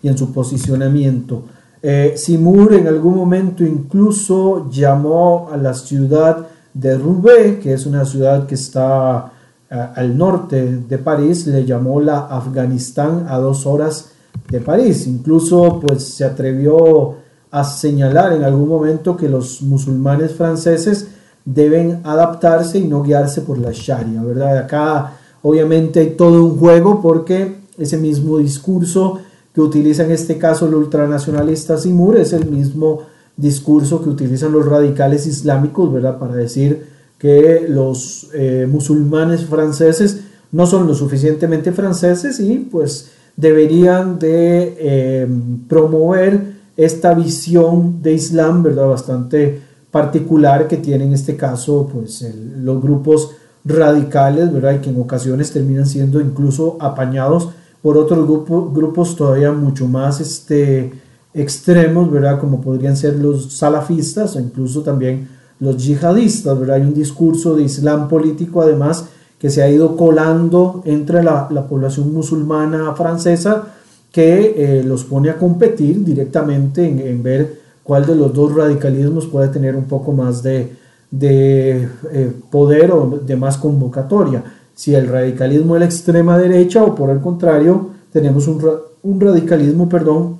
y 0.01 0.07
en 0.07 0.17
su 0.17 0.31
posicionamiento. 0.31 1.43
Eh, 1.81 2.13
Simur 2.15 2.73
en 2.73 2.87
algún 2.87 3.17
momento 3.17 3.65
incluso 3.65 4.69
llamó 4.71 5.49
a 5.51 5.57
la 5.57 5.73
ciudad 5.73 6.47
de 6.73 6.97
Roubaix, 6.97 7.59
que 7.61 7.73
es 7.73 7.85
una 7.85 8.05
ciudad 8.05 8.47
que 8.47 8.55
está 8.55 9.29
eh, 9.69 9.75
al 9.95 10.17
norte 10.17 10.77
de 10.87 10.97
París, 10.97 11.47
le 11.47 11.65
llamó 11.65 11.99
la 11.99 12.27
Afganistán 12.27 13.25
a 13.27 13.39
dos 13.39 13.65
horas 13.65 14.11
de 14.49 14.61
París. 14.61 15.05
Incluso 15.05 15.81
pues 15.85 16.01
se 16.05 16.23
atrevió 16.23 17.15
a 17.51 17.65
señalar 17.65 18.31
en 18.31 18.45
algún 18.45 18.69
momento 18.69 19.17
que 19.17 19.27
los 19.27 19.61
musulmanes 19.63 20.31
franceses 20.31 21.07
deben 21.47 22.01
adaptarse 22.03 22.77
y 22.77 22.87
no 22.87 23.01
guiarse 23.03 23.41
por 23.41 23.57
la 23.57 23.71
Sharia, 23.71 24.21
¿verdad? 24.21 24.57
Acá 24.57 25.13
obviamente 25.41 26.01
hay 26.01 26.09
todo 26.11 26.43
un 26.43 26.57
juego 26.57 27.01
porque 27.01 27.55
ese 27.77 27.97
mismo 27.97 28.37
discurso 28.37 29.19
que 29.53 29.61
utiliza 29.61 30.03
en 30.03 30.11
este 30.11 30.37
caso 30.37 30.67
el 30.67 30.75
ultranacionalista 30.75 31.77
Simur 31.77 32.17
es 32.17 32.33
el 32.33 32.51
mismo 32.51 33.03
discurso 33.37 34.03
que 34.03 34.09
utilizan 34.09 34.51
los 34.51 34.65
radicales 34.65 35.25
islámicos, 35.25 35.93
¿verdad? 35.93 36.19
Para 36.19 36.35
decir 36.35 36.85
que 37.17 37.65
los 37.69 38.27
eh, 38.33 38.67
musulmanes 38.69 39.45
franceses 39.45 40.19
no 40.51 40.67
son 40.67 40.85
lo 40.85 40.93
suficientemente 40.95 41.71
franceses 41.71 42.41
y 42.41 42.57
pues 42.57 43.11
deberían 43.37 44.19
de 44.19 44.75
eh, 44.79 45.27
promover 45.69 46.57
esta 46.75 47.13
visión 47.13 48.01
de 48.03 48.13
Islam, 48.13 48.63
¿verdad? 48.63 48.87
Bastante 48.87 49.61
particular 49.97 50.67
que 50.67 50.77
tiene 50.77 51.05
en 51.05 51.13
este 51.13 51.35
caso 51.35 51.89
pues 51.91 52.23
los 52.59 52.79
grupos 52.79 53.31
radicales, 53.65 54.53
¿verdad? 54.53 54.75
Y 54.75 54.79
que 54.79 54.91
en 54.91 55.01
ocasiones 55.01 55.51
terminan 55.51 55.87
siendo 55.87 56.21
incluso 56.21 56.77
apañados 56.79 57.49
por 57.81 57.97
otros 57.97 58.27
grupos 58.27 59.15
todavía 59.15 59.51
mucho 59.51 59.87
más 59.87 60.21
este, 60.21 60.91
extremos, 61.33 62.11
¿verdad? 62.11 62.39
Como 62.39 62.61
podrían 62.61 62.95
ser 62.95 63.15
los 63.15 63.53
salafistas 63.53 64.35
o 64.35 64.39
incluso 64.39 64.83
también 64.83 65.29
los 65.59 65.83
yihadistas, 65.83 66.59
¿verdad? 66.59 66.75
Hay 66.75 66.83
un 66.83 66.93
discurso 66.93 67.55
de 67.55 67.63
islam 67.63 68.07
político 68.07 68.61
además 68.61 69.05
que 69.39 69.49
se 69.49 69.63
ha 69.63 69.69
ido 69.69 69.97
colando 69.97 70.83
entre 70.85 71.23
la, 71.23 71.47
población 71.67 72.13
musulmana 72.13 72.93
francesa 72.93 73.73
que 74.11 74.53
eh, 74.57 74.83
los 74.83 75.03
pone 75.05 75.31
a 75.31 75.37
competir 75.37 76.03
directamente 76.03 76.87
en, 76.87 76.99
en 76.99 77.23
ver 77.23 77.66
cuál 77.87 78.05
de 78.05 78.15
los 78.15 78.33
dos 78.33 78.53
radicalismos 78.53 79.27
puede 79.27 79.47
tener 79.47 79.73
un 79.73 79.85
poco 79.85 80.11
más 80.11 80.43
de, 80.43 80.75
de 81.09 81.87
eh, 82.11 82.33
poder 82.51 82.91
o 82.91 83.21
de 83.25 83.35
más 83.37 83.57
convocatoria. 83.57 84.43
Si 84.75 84.93
el 84.93 85.07
radicalismo 85.07 85.75
de 85.75 85.79
la 85.79 85.85
extrema 85.85 86.37
derecha 86.37 86.83
o 86.83 86.93
por 86.93 87.09
el 87.11 87.21
contrario 87.21 87.91
tenemos 88.11 88.45
un, 88.49 88.61
un 89.03 89.21
radicalismo, 89.21 89.87
perdón, 89.87 90.35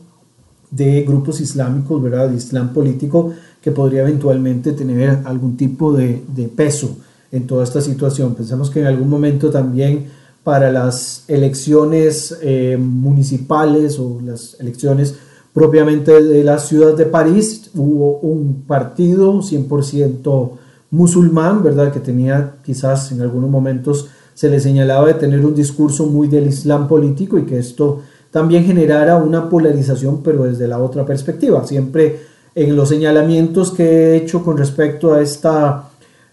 de 0.70 1.04
grupos 1.04 1.40
islámicos, 1.40 2.04
¿verdad? 2.04 2.28
De 2.30 2.36
islam 2.36 2.74
político 2.74 3.32
que 3.62 3.72
podría 3.72 4.02
eventualmente 4.02 4.74
tener 4.74 5.20
algún 5.24 5.56
tipo 5.56 5.94
de, 5.94 6.22
de 6.36 6.50
peso 6.50 6.98
en 7.32 7.48
toda 7.48 7.64
esta 7.64 7.80
situación. 7.80 8.36
Pensamos 8.36 8.70
que 8.70 8.82
en 8.82 8.88
algún 8.88 9.10
momento 9.10 9.50
también 9.50 10.08
para 10.44 10.70
las 10.70 11.24
elecciones 11.30 12.38
eh, 12.42 12.78
municipales 12.78 14.00
o 14.00 14.20
las 14.22 14.58
elecciones 14.60 15.16
propiamente 15.58 16.22
de 16.22 16.44
la 16.44 16.60
ciudad 16.60 16.96
de 16.96 17.08
París 17.08 17.72
hubo 17.74 18.20
un 18.20 18.62
partido 18.68 19.42
100% 19.42 20.52
musulmán, 20.92 21.64
¿verdad? 21.64 21.92
Que 21.92 22.00
tenía 22.00 22.58
quizás 22.64 23.12
en 23.12 23.22
algunos 23.22 23.50
momentos 23.50 24.08
se 24.36 24.52
le 24.52 24.60
señalaba 24.60 25.08
de 25.08 25.16
tener 25.16 25.44
un 25.44 25.56
discurso 25.56 26.06
muy 26.06 26.28
del 26.28 26.46
islam 26.46 26.88
político 26.88 27.40
y 27.40 27.46
que 27.46 27.58
esto 27.58 28.02
también 28.30 28.66
generara 28.66 29.16
una 29.16 29.50
polarización, 29.50 30.22
pero 30.22 30.44
desde 30.44 30.68
la 30.68 30.78
otra 30.78 31.04
perspectiva. 31.08 31.66
Siempre 31.66 32.20
en 32.54 32.76
los 32.76 32.90
señalamientos 32.90 33.72
que 33.72 33.84
he 33.84 34.16
hecho 34.18 34.44
con 34.44 34.58
respecto 34.58 35.16
a 35.16 35.24
esta 35.24 35.90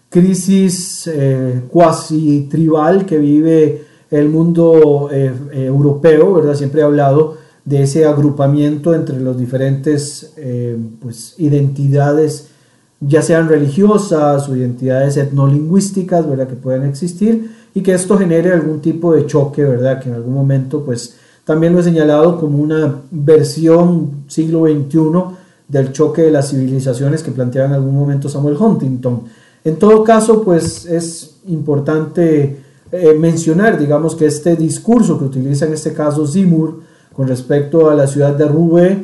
crisis 0.07 1.07
eh, 1.07 1.63
cuasi 1.67 2.47
tribal 2.47 3.07
que 3.07 3.17
vive 3.17 3.85
el 4.11 4.29
mundo 4.29 5.09
eh, 5.11 5.33
eh, 5.51 5.65
europeo, 5.65 6.31
¿verdad? 6.35 6.53
Siempre 6.53 6.81
he 6.81 6.83
hablado 6.83 7.44
de 7.65 7.81
ese 7.81 8.05
agrupamiento 8.05 8.93
entre 8.93 9.19
las 9.19 9.37
diferentes 9.37 10.33
eh, 10.37 10.77
pues, 11.01 11.33
identidades, 11.39 12.49
ya 13.01 13.23
sean 13.23 13.49
religiosas 13.49 14.47
o 14.47 14.55
identidades 14.55 15.17
etnolingüísticas, 15.17 16.29
¿verdad? 16.29 16.47
Que 16.47 16.55
puedan 16.55 16.85
existir 16.85 17.51
y 17.73 17.81
que 17.81 17.93
esto 17.93 18.17
genere 18.17 18.53
algún 18.53 18.81
tipo 18.81 19.13
de 19.13 19.25
choque, 19.25 19.63
¿verdad? 19.63 19.99
Que 19.99 20.09
en 20.09 20.15
algún 20.15 20.33
momento, 20.33 20.85
pues, 20.85 21.15
también 21.43 21.73
lo 21.73 21.79
he 21.79 21.83
señalado 21.83 22.39
como 22.39 22.59
una 22.59 23.01
versión 23.11 24.23
siglo 24.27 24.65
XXI 24.65 25.35
del 25.67 25.91
choque 25.91 26.21
de 26.21 26.31
las 26.31 26.49
civilizaciones 26.49 27.23
que 27.23 27.31
planteaba 27.31 27.69
en 27.69 27.73
algún 27.73 27.95
momento 27.95 28.29
Samuel 28.29 28.57
Huntington. 28.57 29.23
En 29.63 29.77
todo 29.77 30.03
caso, 30.03 30.43
pues, 30.43 30.85
es 30.85 31.37
importante 31.47 32.59
eh, 32.91 33.15
mencionar, 33.19 33.77
digamos, 33.79 34.15
que 34.15 34.27
este 34.27 34.55
discurso 34.55 35.17
que 35.17 35.25
utiliza 35.25 35.65
en 35.65 35.73
este 35.73 35.93
caso 35.93 36.25
Zimur, 36.27 36.81
con 37.15 37.27
respecto 37.27 37.89
a 37.89 37.95
la 37.95 38.07
ciudad 38.07 38.35
de 38.35 38.45
Roubaix, 38.45 38.97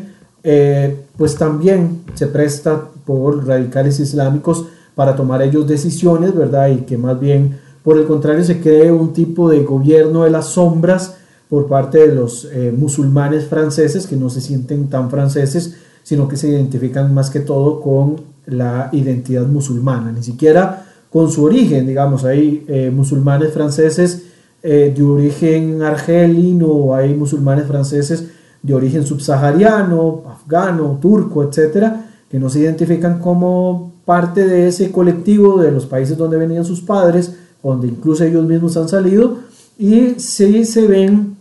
eh, 0.44 1.06
pues 1.18 1.36
también 1.36 2.02
se 2.14 2.28
presta 2.28 2.90
por 3.06 3.46
radicales 3.46 4.00
islámicos 4.00 4.66
para 4.96 5.16
tomar 5.16 5.42
ellos 5.42 5.68
decisiones, 5.68 6.36
¿verdad? 6.36 6.70
Y 6.70 6.78
que 6.78 6.98
más 6.98 7.20
bien, 7.20 7.60
por 7.84 7.98
el 7.98 8.06
contrario, 8.06 8.44
se 8.44 8.60
cree 8.60 8.92
un 8.92 9.14
tipo 9.14 9.50
de 9.50 9.64
gobierno 9.64 10.24
de 10.24 10.30
las 10.32 10.48
sombras 10.48 11.18
por 11.50 11.68
parte 11.68 12.08
de 12.08 12.16
los 12.16 12.48
eh, 12.52 12.74
musulmanes 12.76 13.46
franceses 13.46 14.08
que 14.08 14.16
no 14.16 14.30
se 14.30 14.42
sienten 14.42 14.90
tan 14.90 15.10
franceses, 15.10 15.76
sino 16.04 16.28
que 16.28 16.38
se 16.38 16.50
identifican 16.50 17.14
más 17.14 17.30
que 17.30 17.42
todo 17.42 17.82
con 17.82 18.22
la 18.46 18.90
identidad 18.92 19.46
musulmana, 19.46 20.12
ni 20.12 20.24
siquiera 20.24 20.86
con 21.12 21.30
su 21.30 21.44
origen, 21.44 21.86
digamos, 21.86 22.24
hay 22.24 22.64
eh, 22.68 22.90
musulmanes 22.90 23.54
franceses 23.54 24.24
eh, 24.64 24.94
de 24.96 25.04
origen 25.04 25.82
argelino, 25.82 26.94
hay 26.94 27.14
musulmanes 27.14 27.66
franceses 27.66 28.26
de 28.62 28.74
origen 28.74 29.06
subsahariano, 29.06 30.24
afgano, 30.30 31.00
turco, 31.02 31.44
etcétera, 31.44 32.06
que 32.30 32.40
no 32.40 32.50
se 32.50 32.60
identifican 32.60 33.20
como 33.20 33.92
parte 34.06 34.48
de 34.48 34.68
ese 34.68 34.92
colectivo 34.92 35.62
de 35.62 35.72
los 35.72 35.86
países 35.86 36.18
donde 36.18 36.38
venían 36.38 36.64
sus 36.64 36.82
padres, 36.82 37.34
donde 37.64 37.88
incluso 37.88 38.24
ellos 38.24 38.46
mismos 38.46 38.78
han 38.78 38.88
salido, 38.88 39.40
y 39.78 40.16
sí 40.20 40.64
se 40.66 40.86
ven 40.88 41.38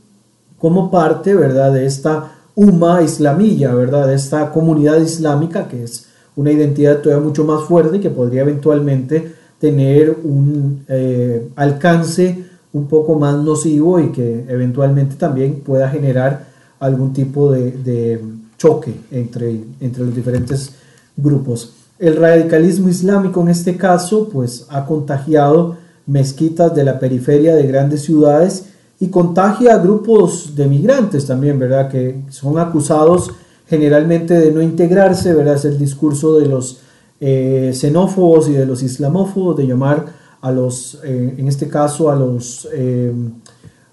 como 0.59 0.91
parte, 0.91 1.35
¿verdad?, 1.35 1.73
de 1.73 1.87
esta 1.87 2.33
Umma 2.55 3.03
islamilla, 3.03 3.75
¿verdad?, 3.75 4.09
de 4.09 4.15
esta 4.15 4.51
comunidad 4.51 5.01
islámica 5.01 5.69
que 5.69 5.85
es 5.85 6.07
una 6.37 6.53
identidad 6.53 7.01
todavía 7.01 7.25
mucho 7.25 7.45
más 7.45 7.65
fuerte 7.65 7.99
y 7.99 8.01
que 8.01 8.11
podría 8.11 8.43
eventualmente 8.43 9.35
tener 9.59 10.17
un 10.25 10.85
eh, 10.89 11.49
alcance 11.57 12.45
un 12.73 12.87
poco 12.87 13.19
más 13.19 13.37
nocivo 13.37 13.99
y 14.01 14.13
que 14.13 14.45
eventualmente 14.49 15.17
también 15.17 15.61
pueda 15.61 15.89
generar 15.89 16.47
algún 16.79 17.13
tipo 17.13 17.51
de, 17.53 18.21
choque 18.57 18.95
entre, 19.11 19.59
entre 19.81 20.05
los 20.05 20.15
diferentes 20.15 20.75
grupos. 21.17 21.73
El 21.99 22.17
radicalismo 22.17 22.89
islámico 22.91 23.41
en 23.41 23.49
este 23.49 23.77
caso 23.77 24.29
pues 24.31 24.67
ha 24.69 24.85
contagiado 24.85 25.77
mezquitas 26.07 26.75
de 26.75 26.85
la 26.85 26.99
periferia 26.99 27.55
de 27.55 27.67
grandes 27.67 28.03
ciudades 28.03 28.67
y 28.99 29.09
contagia 29.09 29.75
a 29.75 29.79
grupos 29.79 30.55
de 30.55 30.67
migrantes 30.67 31.27
también, 31.27 31.59
¿verdad? 31.59 31.89
Que 31.89 32.23
son 32.29 32.59
acusados 32.59 33.31
generalmente 33.67 34.39
de 34.39 34.53
no 34.53 34.61
integrarse, 34.61 35.33
¿verdad? 35.33 35.55
Es 35.55 35.65
el 35.65 35.79
discurso 35.79 36.39
de 36.39 36.47
los 36.47 36.81
eh, 37.21 37.71
xenófobos 37.73 38.49
y 38.49 38.53
de 38.53 38.67
los 38.67 38.83
islamófobos, 38.83 39.57
de 39.57 39.67
llamar 39.67 40.20
a 40.41 40.51
los, 40.51 41.01
eh, 41.05 41.35
en 41.37 41.49
este 41.49 41.69
caso, 41.69 42.11
a 42.11 42.17
los 42.17 42.69
eh, 42.73 43.13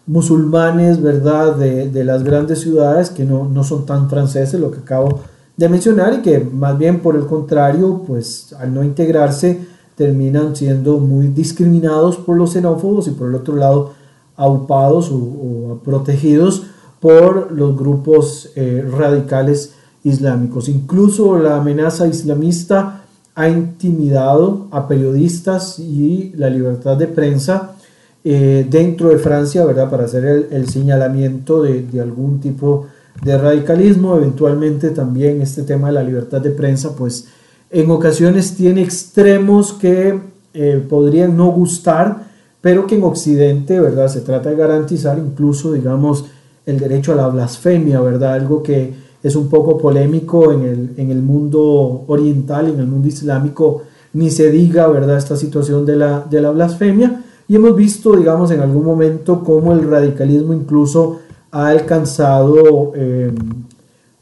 musulmanes, 0.05 1.01
¿verdad? 1.01 1.55
De, 1.55 1.89
de, 1.89 2.03
las 2.03 2.23
grandes 2.23 2.61
ciudades 2.61 3.09
que 3.09 3.25
no, 3.25 3.47
no 3.49 3.63
son 3.63 3.85
tan 3.85 4.09
franceses, 4.09 4.59
lo 4.59 4.71
que 4.71 4.79
acabo 4.79 5.19
de 5.57 5.69
mencionar, 5.69 6.13
y 6.13 6.21
que 6.21 6.39
más 6.39 6.77
bien 6.77 7.01
por 7.01 7.15
el 7.15 7.25
contrario, 7.25 8.03
pues 8.07 8.53
al 8.53 8.73
no 8.73 8.83
integrarse, 8.83 9.67
terminan 9.95 10.55
siendo 10.55 10.99
muy 10.99 11.27
discriminados 11.29 12.17
por 12.17 12.37
los 12.37 12.53
xenófobos 12.53 13.07
y 13.07 13.11
por 13.11 13.29
el 13.29 13.35
otro 13.35 13.55
lado 13.55 13.93
aupados 14.35 15.09
o, 15.11 15.79
protegidos 15.83 16.67
por 16.99 17.51
los 17.51 17.75
grupos 17.75 18.51
eh, 18.55 18.87
radicales 18.89 19.73
islámicos. 20.03 20.69
Incluso 20.69 21.37
la 21.37 21.57
amenaza 21.57 22.07
islamista 22.07 22.96
ha 23.37 23.47
intimidado 23.47 24.67
a 24.71 24.87
periodistas 24.87 25.77
y 25.77 26.33
la 26.35 26.49
libertad 26.49 26.97
de 26.97 27.05
prensa 27.05 27.75
eh, 28.23 28.65
dentro 28.67 29.09
de 29.09 29.19
Francia, 29.19 29.63
¿verdad? 29.63 29.91
Para 29.91 30.05
hacer 30.05 30.47
el, 30.49 30.67
señalamiento 30.67 31.61
de, 31.61 31.83
de, 31.83 32.01
algún 32.01 32.39
tipo 32.39 32.87
de 33.23 33.37
radicalismo. 33.37 34.15
Eventualmente 34.15 34.89
también 34.89 35.39
este 35.43 35.61
tema 35.61 35.89
de 35.89 35.93
la 35.93 36.03
libertad 36.03 36.41
de 36.41 36.49
prensa, 36.49 36.95
pues 36.95 37.27
en 37.69 37.91
ocasiones 37.91 38.55
tiene 38.55 38.81
extremos 38.81 39.71
que 39.71 40.19
eh, 40.55 40.83
podrían 40.89 41.37
no 41.37 41.51
gustar, 41.51 42.23
pero 42.59 42.87
que 42.87 42.95
en 42.95 43.03
Occidente, 43.03 43.79
¿verdad? 43.79 44.07
Se 44.07 44.21
trata 44.21 44.49
de 44.49 44.55
garantizar 44.55 45.19
incluso, 45.19 45.73
digamos, 45.73 46.25
el 46.65 46.79
derecho 46.79 47.11
a 47.11 47.15
la 47.15 47.27
blasfemia, 47.27 48.01
¿verdad? 48.01 48.33
Algo 48.33 48.63
que 48.63 48.95
es 49.27 49.35
un 49.35 49.49
poco 49.49 49.77
polémico 49.77 50.51
en 50.51 50.63
el, 50.63 50.93
en 50.97 51.11
el 51.11 51.21
mundo 51.21 52.05
oriental, 52.07 52.69
en 52.69 52.79
el 52.79 52.87
mundo 52.87 53.07
islámico, 53.07 53.83
ni 54.13 54.31
se 54.31 54.49
diga, 54.49 54.87
¿verdad? 54.87 55.17
Esta 55.17 55.35
situación 55.35 55.85
de 55.85 55.97
la, 55.97 56.25
de 56.29 56.41
la 56.41 56.51
blasfemia. 56.51 57.23
Y 57.47 57.55
hemos 57.55 57.75
visto, 57.75 58.15
digamos, 58.15 58.51
en 58.51 58.61
algún 58.61 58.85
momento 58.85 59.43
cómo 59.43 59.73
el 59.73 59.89
radicalismo 59.89 60.53
incluso 60.53 61.19
ha 61.51 61.67
alcanzado 61.67 62.93
eh, 62.95 63.33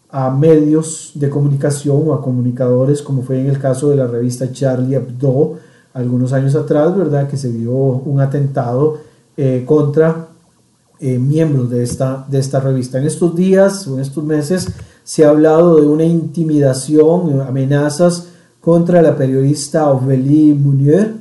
a 0.10 0.32
medios 0.32 1.12
de 1.16 1.30
comunicación 1.30 2.02
o 2.08 2.14
a 2.14 2.22
comunicadores, 2.22 3.02
como 3.02 3.22
fue 3.22 3.40
en 3.40 3.48
el 3.48 3.60
caso 3.60 3.90
de 3.90 3.98
la 3.98 4.08
revista 4.08 4.52
Charlie 4.52 4.96
Hebdo, 4.96 5.56
algunos 5.94 6.34
años 6.34 6.56
atrás, 6.56 6.96
¿verdad? 6.96 7.28
Que 7.28 7.38
se 7.38 7.52
dio 7.52 7.72
un 7.72 8.20
atentado 8.22 8.98
eh, 9.38 9.64
contra 9.66 10.28
eh, 11.00 11.20
miembros 11.20 11.70
de 11.70 11.84
esta, 11.84 12.26
de 12.30 12.40
esta 12.40 12.60
revista. 12.60 12.98
En 12.98 13.06
estos 13.06 13.36
días 13.36 13.86
o 13.88 13.96
en 13.96 14.02
estos 14.02 14.24
meses 14.24 14.70
se 15.06 15.24
ha 15.24 15.30
hablado 15.30 15.76
de 15.76 15.88
una 15.88 16.04
intimidación, 16.04 17.40
amenazas 17.42 18.30
contra 18.60 19.04
la 19.04 19.16
periodista 19.16 19.92
Ophélie 19.92 20.56
Munier, 20.56 21.14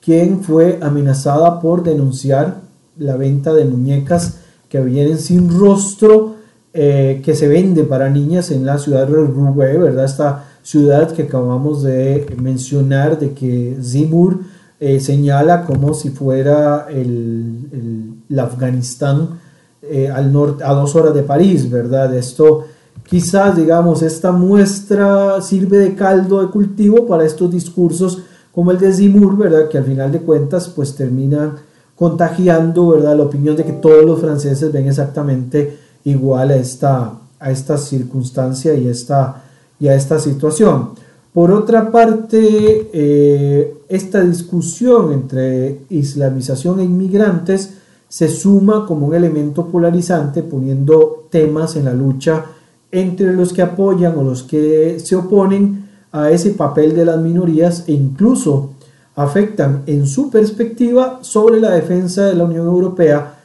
quien 0.00 0.42
fue 0.42 0.78
amenazada 0.80 1.60
por 1.60 1.82
denunciar 1.82 2.60
la 2.96 3.16
venta 3.16 3.52
de 3.52 3.64
muñecas 3.64 4.38
que 4.68 4.80
vienen 4.80 5.18
sin 5.18 5.50
rostro 5.58 6.36
eh, 6.72 7.20
que 7.24 7.34
se 7.34 7.48
vende 7.48 7.82
para 7.82 8.08
niñas 8.08 8.52
en 8.52 8.64
la 8.64 8.78
ciudad 8.78 9.08
de 9.08 9.12
Roubaix, 9.12 9.78
¿verdad? 9.78 10.04
Esta 10.04 10.44
ciudad 10.62 11.10
que 11.10 11.24
acabamos 11.24 11.82
de 11.82 12.24
mencionar, 12.40 13.18
de 13.18 13.32
que 13.32 13.76
Zimur 13.82 14.38
eh, 14.78 15.00
señala 15.00 15.64
como 15.64 15.94
si 15.94 16.10
fuera 16.10 16.86
el, 16.88 18.14
el, 18.28 18.38
Afganistán 18.38 19.40
eh, 19.82 20.08
al 20.08 20.32
norte, 20.32 20.62
a 20.62 20.72
dos 20.72 20.94
horas 20.94 21.12
de 21.12 21.24
París, 21.24 21.68
¿verdad? 21.68 22.14
Esto 22.14 22.66
quizás, 23.04 23.56
digamos, 23.56 24.02
esta 24.02 24.32
muestra 24.32 25.40
sirve 25.40 25.78
de 25.78 25.94
caldo 25.94 26.40
de 26.40 26.50
cultivo 26.50 27.06
para 27.06 27.24
estos 27.24 27.50
discursos 27.50 28.22
como 28.52 28.70
el 28.70 28.78
de 28.78 28.92
Zimur, 28.92 29.36
¿verdad? 29.36 29.68
Que 29.68 29.78
al 29.78 29.84
final 29.84 30.12
de 30.12 30.20
cuentas, 30.20 30.68
pues 30.68 30.94
termina 30.94 31.56
contagiando, 31.96 32.88
¿verdad? 32.88 33.16
La 33.16 33.22
opinión 33.22 33.56
de 33.56 33.64
que 33.64 33.72
todos 33.72 34.04
los 34.04 34.20
franceses 34.20 34.72
ven 34.72 34.88
exactamente 34.88 35.78
igual 36.04 36.50
a 36.50 36.56
esta, 36.56 37.12
a 37.38 37.50
esta 37.50 37.78
circunstancia 37.78 38.74
y, 38.74 38.88
esta, 38.88 39.42
y 39.78 39.88
a 39.88 39.94
esta 39.94 40.18
situación. 40.18 40.90
Por 41.32 41.50
otra 41.50 41.90
parte, 41.90 42.90
eh, 42.92 43.74
esta 43.88 44.20
discusión 44.20 45.12
entre 45.12 45.80
islamización 45.88 46.80
e 46.80 46.84
inmigrantes 46.84 47.74
se 48.06 48.28
suma 48.28 48.84
como 48.86 49.06
un 49.06 49.14
elemento 49.14 49.66
polarizante 49.68 50.42
poniendo 50.42 51.28
temas 51.30 51.76
en 51.76 51.86
la 51.86 51.94
lucha 51.94 52.44
entre 52.92 53.32
los 53.32 53.52
que 53.52 53.62
apoyan 53.62 54.16
o 54.16 54.22
los 54.22 54.44
que 54.44 55.00
se 55.00 55.16
oponen 55.16 55.88
a 56.12 56.30
ese 56.30 56.50
papel 56.50 56.94
de 56.94 57.06
las 57.06 57.18
minorías 57.18 57.84
e 57.88 57.92
incluso 57.92 58.74
afectan 59.16 59.82
en 59.86 60.06
su 60.06 60.30
perspectiva 60.30 61.18
sobre 61.22 61.60
la 61.60 61.70
defensa 61.70 62.26
de 62.26 62.34
la 62.34 62.44
Unión 62.44 62.66
Europea 62.66 63.38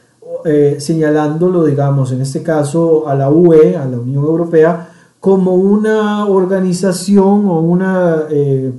eh, 0.44 0.76
señalándolo, 0.78 1.64
digamos, 1.64 2.12
en 2.12 2.20
este 2.20 2.42
caso 2.42 3.08
a 3.08 3.14
la 3.14 3.28
UE, 3.28 3.76
a 3.76 3.84
la 3.86 3.98
Unión 3.98 4.24
Europea, 4.24 4.88
como 5.18 5.54
una 5.54 6.26
organización 6.26 7.48
o 7.48 7.60
una 7.60 8.24
eh, 8.30 8.72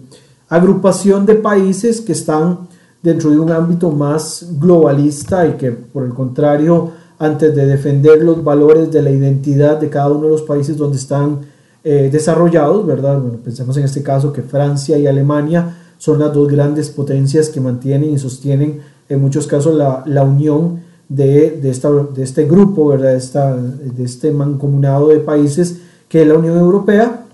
agrupación 0.48 1.26
de 1.26 1.36
países 1.36 2.00
que 2.00 2.14
están 2.14 2.70
dentro 3.02 3.30
de 3.30 3.40
un 3.40 3.52
ámbito 3.52 3.92
más 3.92 4.48
globalista 4.58 5.46
y 5.48 5.54
que, 5.54 5.72
por 5.72 6.06
el 6.06 6.14
contrario, 6.14 6.92
antes 7.20 7.54
de 7.54 7.66
defender 7.66 8.24
los 8.24 8.44
valores 8.44 8.92
de 8.92 9.02
la 9.02 9.12
identidad 9.12 9.78
de 9.78 9.90
cada 9.90 10.10
uno 10.10 10.24
de 10.24 10.30
los 10.30 10.42
países 10.42 10.78
donde 10.78 10.98
están 10.98 11.42
eh, 11.84 12.10
desarrollados, 12.12 12.86
¿verdad? 12.86 13.20
Bueno, 13.20 13.38
pensemos 13.44 13.76
en 13.78 13.84
este 13.84 14.02
caso 14.02 14.34
que 14.34 14.42
Francia 14.42 14.98
y 14.98 15.06
Alemania 15.06 15.76
son 15.98 16.20
las 16.20 16.34
dos 16.34 16.50
grandes 16.50 16.90
potencias 16.90 17.50
que 17.50 17.60
mantienen 17.60 18.12
y 18.12 18.18
sostienen 18.18 18.80
en 19.10 19.22
muchos 19.22 19.48
casos 19.48 19.76
la, 19.76 20.04
la 20.06 20.24
unión 20.24 20.80
de, 21.10 21.60
de, 21.62 21.70
esta, 21.70 21.92
de 21.92 22.24
este 22.24 22.46
grupo, 22.46 22.88
¿verdad? 22.88 23.16
Esta, 23.16 23.56
de 23.56 24.04
este 24.04 24.32
mancomunado 24.32 25.10
de 25.10 25.20
países 25.20 25.80
que 26.08 26.22
es 26.22 26.28
la 26.28 26.36
Unión 26.36 26.58
Europea, 26.58 27.26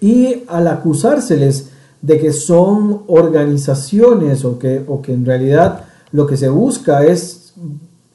y 0.00 0.44
al 0.48 0.68
acusárseles 0.68 1.70
de 2.00 2.18
que 2.18 2.32
son 2.32 3.02
organizaciones 3.08 4.44
o 4.44 4.58
que, 4.58 4.84
o 4.86 5.02
que 5.02 5.12
en 5.12 5.26
realidad 5.26 5.84
lo 6.12 6.26
que 6.26 6.36
se 6.36 6.48
busca 6.48 7.04
es 7.04 7.52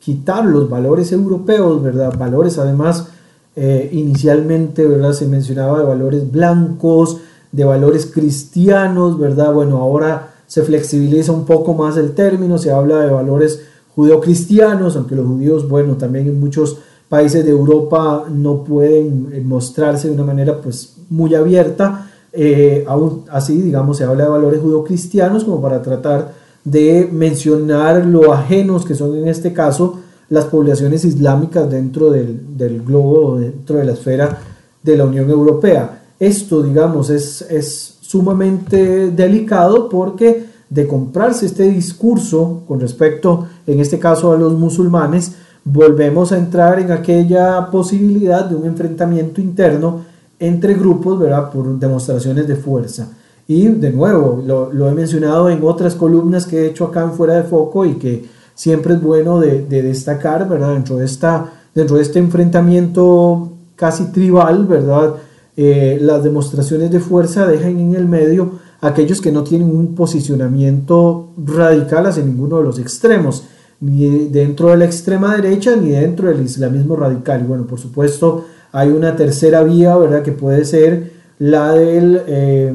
quitar 0.03 0.45
los 0.45 0.69
valores 0.69 1.11
europeos, 1.11 1.81
¿verdad? 1.81 2.13
Valores 2.17 2.57
además 2.57 3.07
eh, 3.55 3.89
inicialmente, 3.93 4.85
¿verdad? 4.85 5.13
Se 5.13 5.27
mencionaba 5.27 5.79
de 5.79 5.85
valores 5.85 6.31
blancos, 6.31 7.17
de 7.51 7.63
valores 7.63 8.07
cristianos, 8.07 9.17
¿verdad? 9.17 9.53
Bueno, 9.53 9.77
ahora 9.77 10.33
se 10.47 10.63
flexibiliza 10.63 11.31
un 11.31 11.45
poco 11.45 11.73
más 11.73 11.95
el 11.97 12.11
término, 12.13 12.57
se 12.57 12.71
habla 12.71 12.99
de 12.99 13.11
valores 13.11 13.63
judeocristianos, 13.95 14.95
aunque 14.97 15.15
los 15.15 15.25
judíos, 15.25 15.69
bueno, 15.69 15.95
también 15.95 16.27
en 16.27 16.39
muchos 16.39 16.79
países 17.07 17.45
de 17.45 17.51
Europa 17.51 18.25
no 18.29 18.63
pueden 18.63 19.29
eh, 19.31 19.41
mostrarse 19.41 20.09
de 20.09 20.15
una 20.15 20.23
manera 20.23 20.59
pues 20.59 20.95
muy 21.09 21.33
abierta, 21.35 22.09
eh, 22.33 22.83
aún 22.87 23.23
así, 23.29 23.61
digamos, 23.61 23.97
se 23.97 24.03
habla 24.03 24.23
de 24.23 24.29
valores 24.31 24.59
judeocristianos 24.59 25.43
como 25.43 25.61
para 25.61 25.81
tratar 25.81 26.33
de 26.63 27.10
mencionar 27.12 28.06
lo 28.06 28.34
ajenos 28.34 28.86
que 28.86 28.95
son 28.95 29.17
en 29.17 29.28
este 29.28 29.52
caso 29.54 29.99
las 30.30 30.45
poblaciones 30.45 31.06
islámicas 31.06 31.69
dentro 31.69 32.10
del, 32.10 32.58
del 32.58 32.82
globo, 32.82 33.38
dentro 33.38 33.78
de 33.78 33.86
la 33.86 33.93
esfera 33.93 34.39
de 34.82 34.97
la 34.97 35.06
Unión 35.06 35.30
Europea. 35.30 36.04
Esto, 36.19 36.63
digamos, 36.63 37.10
es, 37.10 37.41
es 37.43 37.97
sumamente 38.02 39.12
delicado 39.12 39.89
porque 39.89 40.45
de 40.69 40.88
comprarse 40.88 41.45
este 41.45 41.69
discurso 41.69 42.63
con 42.67 42.80
respecto, 42.80 43.47
en 43.67 43.80
este 43.80 43.99
caso, 43.99 44.32
a 44.32 44.38
los 44.38 44.54
musulmanes, 44.54 45.34
volvemos 45.63 46.32
a 46.32 46.38
entrar 46.38 46.80
en 46.80 46.91
aquella 46.91 47.69
posibilidad 47.69 48.45
de 48.45 48.56
un 48.56 48.65
enfrentamiento 48.65 49.39
interno 49.39 50.02
entre 50.39 50.73
grupos, 50.73 51.19
¿verdad? 51.19 51.52
Por 51.52 51.78
demostraciones 51.78 52.47
de 52.47 52.56
fuerza. 52.56 53.10
Y 53.53 53.67
de 53.67 53.91
nuevo, 53.91 54.41
lo, 54.43 54.89
he 54.89 54.93
mencionado 54.93 55.47
en 55.47 55.59
otras 55.63 55.93
columnas 55.93 56.47
que 56.47 56.61
he 56.61 56.65
hecho 56.65 56.85
acá 56.85 57.03
en 57.03 57.13
Fuera 57.13 57.35
de 57.35 57.43
Foco 57.43 57.85
y 57.85 57.93
que 57.95 58.25
siempre 58.55 58.95
es 58.95 59.01
bueno 59.01 59.39
de, 59.39 59.61
destacar, 59.69 60.49
¿verdad? 60.49 60.73
Dentro 60.73 60.97
de, 60.97 61.05
esta, 61.05 61.53
dentro 61.75 61.97
de 61.97 62.01
este 62.01 62.17
enfrentamiento 62.17 63.51
casi 63.75 64.05
tribal, 64.05 64.65
¿verdad? 64.65 65.13
Eh, 65.55 65.99
las 66.01 66.23
demostraciones 66.23 66.89
de 66.89 66.99
fuerza 66.99 67.45
dejan 67.45 67.79
en 67.79 67.93
el 67.93 68.07
medio 68.07 68.53
aquellos 68.81 69.21
que 69.21 69.31
no 69.31 69.43
tienen 69.43 69.69
un 69.69 69.93
posicionamiento 69.93 71.29
radical 71.37 72.07
hacia 72.07 72.23
ninguno 72.23 72.57
de 72.57 72.63
los 72.63 72.79
extremos, 72.79 73.43
ni 73.81 74.29
dentro 74.29 74.69
de 74.69 74.77
la 74.77 74.85
extrema 74.85 75.35
derecha 75.35 75.75
ni 75.75 75.91
dentro 75.91 76.27
del 76.27 76.41
islamismo 76.41 76.95
radical. 76.95 77.41
Y 77.41 77.47
bueno, 77.47 77.67
por 77.67 77.79
supuesto, 77.79 78.45
hay 78.71 78.89
una 78.89 79.15
tercera 79.15 79.61
vía, 79.61 79.95
¿verdad? 79.95 80.23
Que 80.23 80.31
puede 80.31 80.65
ser 80.65 81.11
la 81.37 81.73
del... 81.73 82.19
Eh, 82.25 82.73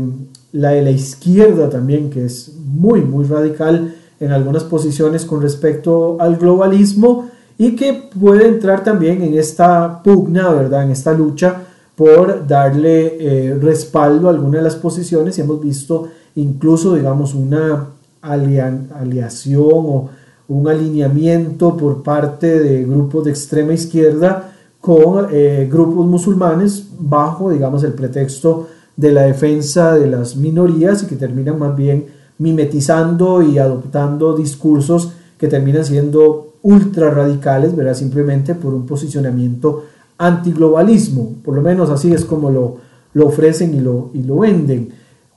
la 0.53 0.71
de 0.71 0.83
la 0.83 0.91
izquierda 0.91 1.69
también, 1.69 2.11
que 2.11 2.25
es 2.25 2.53
muy, 2.65 3.03
muy 3.03 3.25
radical 3.25 3.95
en 4.21 4.33
algunas 4.33 4.65
posiciones 4.65 5.25
con 5.25 5.43
respecto 5.43 6.17
al 6.21 6.37
globalismo 6.37 7.31
y 7.57 7.77
que 7.77 8.09
puede 8.19 8.49
entrar 8.49 8.85
también 8.85 9.23
en 9.23 9.35
esta 9.35 10.03
pugna, 10.03 10.51
¿verdad? 10.51 10.85
En 10.85 10.91
esta 10.91 11.13
lucha 11.13 11.63
por 11.97 12.47
darle 12.47 13.17
eh, 13.19 13.59
respaldo 13.61 14.29
a 14.29 14.31
algunas 14.31 14.61
de 14.61 14.63
las 14.63 14.77
posiciones 14.77 15.37
y 15.37 15.41
hemos 15.41 15.61
visto 15.61 16.09
incluso, 16.37 16.95
digamos, 16.95 17.35
una 17.35 17.87
aliación 18.23 19.73
o 19.73 20.09
un 20.47 20.69
alineamiento 20.69 21.77
por 21.77 22.03
parte 22.03 22.61
de 22.61 22.85
grupos 22.85 23.25
de 23.25 23.31
extrema 23.31 23.73
izquierda 23.73 24.53
con 24.81 25.27
eh, 25.33 25.69
grupos 25.71 26.07
musulmanes 26.07 26.87
bajo, 26.99 27.51
digamos, 27.51 27.83
el 27.83 27.93
pretexto 27.93 28.69
de 28.99 29.13
la 29.13 29.23
defensa 29.23 29.95
de 29.95 30.09
las 30.09 30.35
minorías 30.35 31.05
y 31.05 31.07
que 31.07 31.15
terminan 31.15 31.57
más 31.57 31.77
bien 31.77 32.07
mimetizando 32.39 33.43
y 33.43 33.57
adoptando 33.57 34.37
discursos 34.37 35.13
que 35.39 35.47
terminan 35.47 35.85
siendo 35.85 36.55
ultra 36.63 37.09
radicales. 37.09 37.73
Simplemente 37.97 38.57
por 38.57 38.75
un 38.75 38.87
posicionamiento 38.87 39.85
antiglobalismo, 40.19 41.37
por 41.45 41.55
lo 41.55 41.63
menos 41.63 41.91
así 41.91 42.13
es 42.13 42.25
como 42.25 42.51
lo, 42.51 42.79
lo 43.15 43.29
ofrecen 43.29 43.73
y 43.73 43.81
lo, 43.81 44.11
y 44.15 44.25
lo 44.25 44.41
venden. 44.41 44.89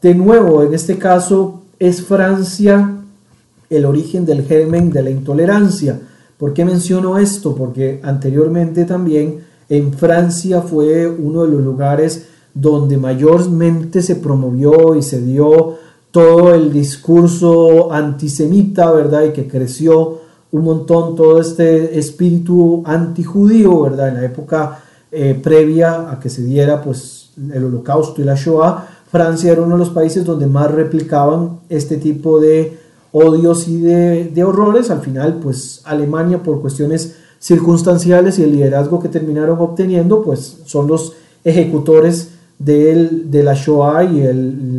De 0.02 0.16
nuevo, 0.16 0.64
en 0.64 0.74
este 0.74 0.98
caso 0.98 1.62
es 1.78 2.02
Francia 2.02 2.98
el 3.70 3.86
origen 3.86 4.26
del 4.26 4.44
germen 4.44 4.90
de 4.90 5.04
la 5.04 5.12
intolerancia. 5.12 6.00
¿Por 6.40 6.54
qué 6.54 6.66
menciono 6.66 7.20
esto? 7.20 7.56
Porque 7.56 8.00
anteriormente 8.02 8.86
también 8.86 9.42
en 9.70 9.94
Francia 9.94 10.64
fue 10.64 11.08
uno 11.08 11.44
de 11.44 11.52
los 11.52 11.62
lugares 11.62 12.26
donde 12.54 12.98
mayormente 12.98 14.02
se 14.02 14.16
promovió 14.16 14.96
y 14.96 15.02
se 15.02 15.22
dio 15.22 15.76
todo 16.12 16.54
el 16.54 16.74
discurso 16.74 17.92
antisemita, 17.92 18.92
¿verdad? 18.92 19.24
Y 19.24 19.32
que 19.32 19.48
creció 19.48 20.20
un 20.52 20.64
montón 20.64 21.16
todo 21.16 21.40
este 21.40 21.98
espíritu 21.98 22.84
antijudío, 22.86 23.82
¿verdad? 23.82 24.10
En 24.10 24.16
la 24.16 24.26
época 24.26 24.84
eh, 25.12 25.40
previa 25.42 26.12
a 26.12 26.20
que 26.20 26.30
se 26.30 26.44
diera 26.44 26.82
pues 26.82 27.32
el 27.54 27.64
holocausto 27.64 28.22
y 28.22 28.26
la 28.26 28.36
Shoah, 28.36 28.88
Francia 29.10 29.52
era 29.52 29.62
uno 29.62 29.76
de 29.76 29.80
los 29.80 29.90
países 29.90 30.24
donde 30.24 30.48
más 30.48 30.72
replicaban 30.72 31.60
este 31.70 31.98
tipo 31.98 32.40
de 32.40 32.78
odios 33.12 33.68
y 33.68 33.82
de, 33.82 34.26
de 34.26 34.44
horrores. 34.44 34.90
Al 34.90 35.02
final, 35.02 35.40
pues 35.42 35.82
Alemania 35.84 36.44
por 36.44 36.62
cuestiones 36.62 37.16
circunstanciales 37.40 38.40
y 38.40 38.44
el 38.44 38.52
liderazgo 38.52 39.02
que 39.02 39.10
terminaron 39.10 39.60
obteniendo, 39.60 40.24
pues 40.24 40.60
son 40.66 40.88
los 40.88 41.14
ejecutores 41.44 42.31
de 42.66 43.42
la 43.44 43.54
Shoah 43.54 44.04
y 44.04 44.22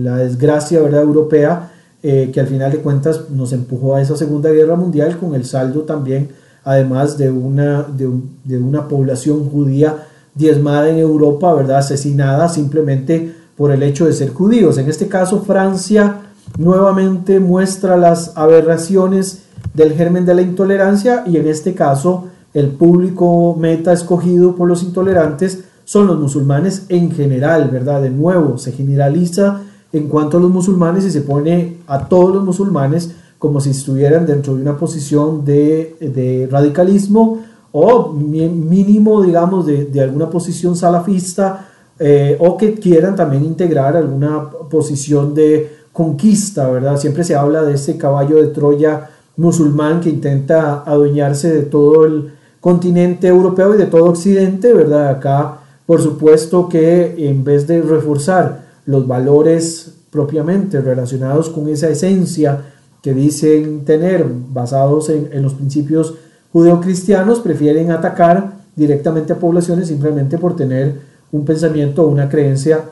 la 0.02 0.18
desgracia 0.18 0.80
¿verdad? 0.80 1.02
europea 1.02 1.72
eh, 2.02 2.30
que 2.32 2.40
al 2.40 2.46
final 2.46 2.72
de 2.72 2.78
cuentas 2.78 3.30
nos 3.30 3.52
empujó 3.52 3.94
a 3.94 4.02
esa 4.02 4.16
Segunda 4.16 4.50
Guerra 4.50 4.74
Mundial 4.74 5.18
con 5.18 5.34
el 5.34 5.44
saldo 5.44 5.82
también, 5.82 6.30
además 6.64 7.16
de 7.16 7.30
una, 7.30 7.82
de, 7.82 8.58
una 8.58 8.88
población 8.88 9.48
judía 9.48 10.06
diezmada 10.34 10.88
en 10.88 10.98
Europa, 10.98 11.54
¿verdad? 11.54 11.78
asesinada 11.78 12.48
simplemente 12.48 13.32
por 13.56 13.70
el 13.70 13.82
hecho 13.82 14.06
de 14.06 14.12
ser 14.12 14.30
judíos. 14.30 14.78
En 14.78 14.88
este 14.88 15.06
caso, 15.06 15.42
Francia 15.42 16.22
nuevamente 16.58 17.38
muestra 17.38 17.96
las 17.96 18.36
aberraciones 18.36 19.44
del 19.74 19.92
germen 19.92 20.26
de 20.26 20.34
la 20.34 20.42
intolerancia 20.42 21.22
y 21.26 21.36
en 21.36 21.46
este 21.46 21.74
caso 21.74 22.28
el 22.52 22.68
público 22.68 23.56
meta 23.58 23.92
escogido 23.92 24.56
por 24.56 24.68
los 24.68 24.82
intolerantes 24.82 25.64
son 25.84 26.06
los 26.06 26.18
musulmanes 26.18 26.86
en 26.88 27.10
general, 27.10 27.68
¿verdad? 27.70 28.02
De 28.02 28.10
nuevo, 28.10 28.58
se 28.58 28.72
generaliza 28.72 29.62
en 29.92 30.08
cuanto 30.08 30.38
a 30.38 30.40
los 30.40 30.50
musulmanes 30.50 31.04
y 31.04 31.10
se 31.10 31.20
pone 31.20 31.78
a 31.86 32.08
todos 32.08 32.34
los 32.34 32.44
musulmanes 32.44 33.14
como 33.38 33.60
si 33.60 33.70
estuvieran 33.70 34.24
dentro 34.24 34.54
de 34.54 34.62
una 34.62 34.76
posición 34.76 35.44
de, 35.44 36.48
radicalismo 36.50 37.40
o 37.72 38.12
mínimo, 38.12 39.22
digamos, 39.22 39.66
de, 39.66 40.00
alguna 40.00 40.30
posición 40.30 40.76
salafista 40.76 41.68
eh, 41.98 42.36
o 42.38 42.56
que 42.56 42.74
quieran 42.74 43.16
también 43.16 43.44
integrar 43.44 43.96
alguna 43.96 44.48
posición 44.70 45.34
de 45.34 45.76
conquista, 45.92 46.70
¿verdad? 46.70 46.96
Siempre 46.96 47.24
se 47.24 47.34
habla 47.34 47.62
de 47.62 47.74
ese 47.74 47.98
caballo 47.98 48.36
de 48.36 48.48
Troya 48.48 49.10
musulmán 49.36 50.00
que 50.00 50.10
intenta 50.10 50.82
adueñarse 50.86 51.52
de 51.52 51.62
todo 51.62 52.04
el 52.04 52.32
continente 52.60 53.26
europeo 53.26 53.74
y 53.74 53.78
de 53.78 53.86
todo 53.86 54.04
Occidente, 54.04 54.72
¿verdad? 54.72 55.08
Acá 55.08 55.61
por 55.86 56.00
supuesto 56.00 56.68
que 56.68 57.28
en 57.28 57.44
vez 57.44 57.66
de 57.66 57.82
reforzar 57.82 58.66
los 58.86 59.06
valores 59.06 59.92
propiamente 60.10 60.80
relacionados 60.80 61.48
con 61.48 61.68
esa 61.68 61.88
esencia 61.88 62.64
que 63.02 63.14
dicen 63.14 63.84
tener 63.84 64.24
basados 64.50 65.08
en, 65.08 65.42
los 65.42 65.54
principios 65.54 66.14
judeocristianos, 66.52 67.40
prefieren 67.40 67.90
atacar 67.90 68.58
directamente 68.76 69.32
a 69.32 69.38
poblaciones 69.38 69.88
simplemente 69.88 70.38
por 70.38 70.54
tener 70.54 70.94
un 71.32 71.44
pensamiento 71.44 72.04
o 72.04 72.08
una 72.08 72.28
creencia 72.28 72.84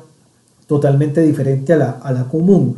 totalmente 0.66 1.20
diferente 1.20 1.72
a 1.74 1.76
la, 1.76 2.26
común. 2.31 2.76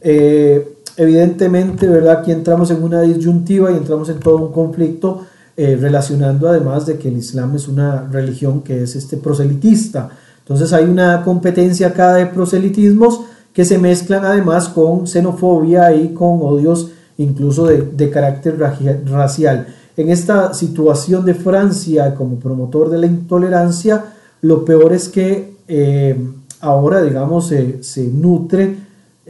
Eh, 0.00 0.76
evidentemente, 0.96 1.88
¿verdad? 1.88 2.18
Aquí 2.20 2.30
entramos 2.30 2.70
en 2.70 2.82
una 2.82 3.00
disyuntiva 3.00 3.72
y 3.72 3.76
entramos 3.76 4.08
en 4.08 4.20
todo 4.20 4.36
un 4.36 4.52
conflicto 4.52 5.22
eh, 5.60 5.76
relacionando 5.76 6.48
además 6.48 6.86
de 6.86 6.98
que 6.98 7.08
el 7.08 7.16
Islam 7.16 7.56
es 7.56 7.66
una 7.66 8.06
religión 8.12 8.60
que 8.62 8.84
es 8.84 8.94
este 8.94 9.16
proselitista. 9.16 10.08
Entonces 10.38 10.72
hay 10.72 10.84
una 10.84 11.24
competencia 11.24 11.88
acá 11.88 12.14
de 12.14 12.26
proselitismos 12.26 13.22
que 13.52 13.64
se 13.64 13.76
mezclan 13.76 14.24
además 14.24 14.68
con 14.68 15.08
xenofobia 15.08 15.92
y 15.92 16.14
con 16.14 16.38
odios 16.42 16.92
incluso 17.16 17.66
de, 17.66 18.08
carácter 18.08 18.56
racial. 18.56 19.66
En 19.96 20.10
esta 20.10 20.54
situación 20.54 21.24
de 21.24 21.34
Francia 21.34 22.14
como 22.14 22.38
promotor 22.38 22.88
de 22.88 22.98
la 22.98 23.06
intolerancia, 23.06 24.04
lo 24.42 24.64
peor 24.64 24.92
es 24.92 25.08
que 25.08 25.56
eh, 25.66 26.16
ahora, 26.60 27.02
digamos, 27.02 27.48
se 27.48 28.06
nutre 28.06 28.76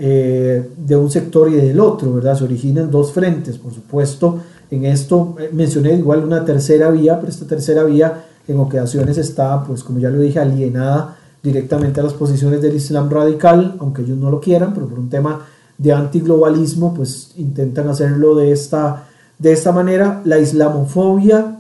eh, 0.01 0.71
de 0.77 0.97
un 0.97 1.11
sector 1.11 1.51
y 1.51 1.57
del 1.57 1.81
otro, 1.81 2.15
¿verdad? 2.15 2.39
Se 2.39 2.45
originan 2.45 2.89
dos 2.89 3.11
frentes, 3.11 3.59
por 3.59 3.75
supuesto, 3.75 4.39
en 4.71 4.85
esto 4.85 5.35
eh, 5.41 5.51
mencioné 5.53 5.95
igual 5.95 6.23
una 6.23 6.45
tercera 6.45 6.89
vía, 6.91 7.19
pero 7.19 7.33
esta 7.33 7.47
tercera 7.47 7.83
vía 7.83 8.25
en 8.47 8.61
ocasiones 8.61 9.19
está, 9.19 9.65
pues 9.65 9.83
como 9.83 9.99
ya 9.99 10.09
lo 10.11 10.21
dije, 10.21 10.39
alienada 10.39 11.17
directamente 11.43 11.99
a 11.99 12.05
las 12.05 12.13
posiciones 12.13 12.63
del 12.63 12.77
Islam 12.77 13.11
radical, 13.11 13.75
aunque 13.81 14.03
ellos 14.03 14.19
no 14.19 14.31
lo 14.31 14.41
quieran, 14.41 14.73
pero 14.73 14.87
por 14.87 15.01
un 15.01 15.09
tema 15.09 15.47
de 15.77 15.93
antiglobalismo, 15.93 16.95
pues 16.95 17.33
intentan 17.37 17.89
hacerlo 17.89 18.37
de 18.37 18.53
esta, 18.53 19.09
de 19.41 19.51
esta 19.51 19.73
manera. 19.73 20.23
La 20.25 20.39
islamofobia 20.39 21.59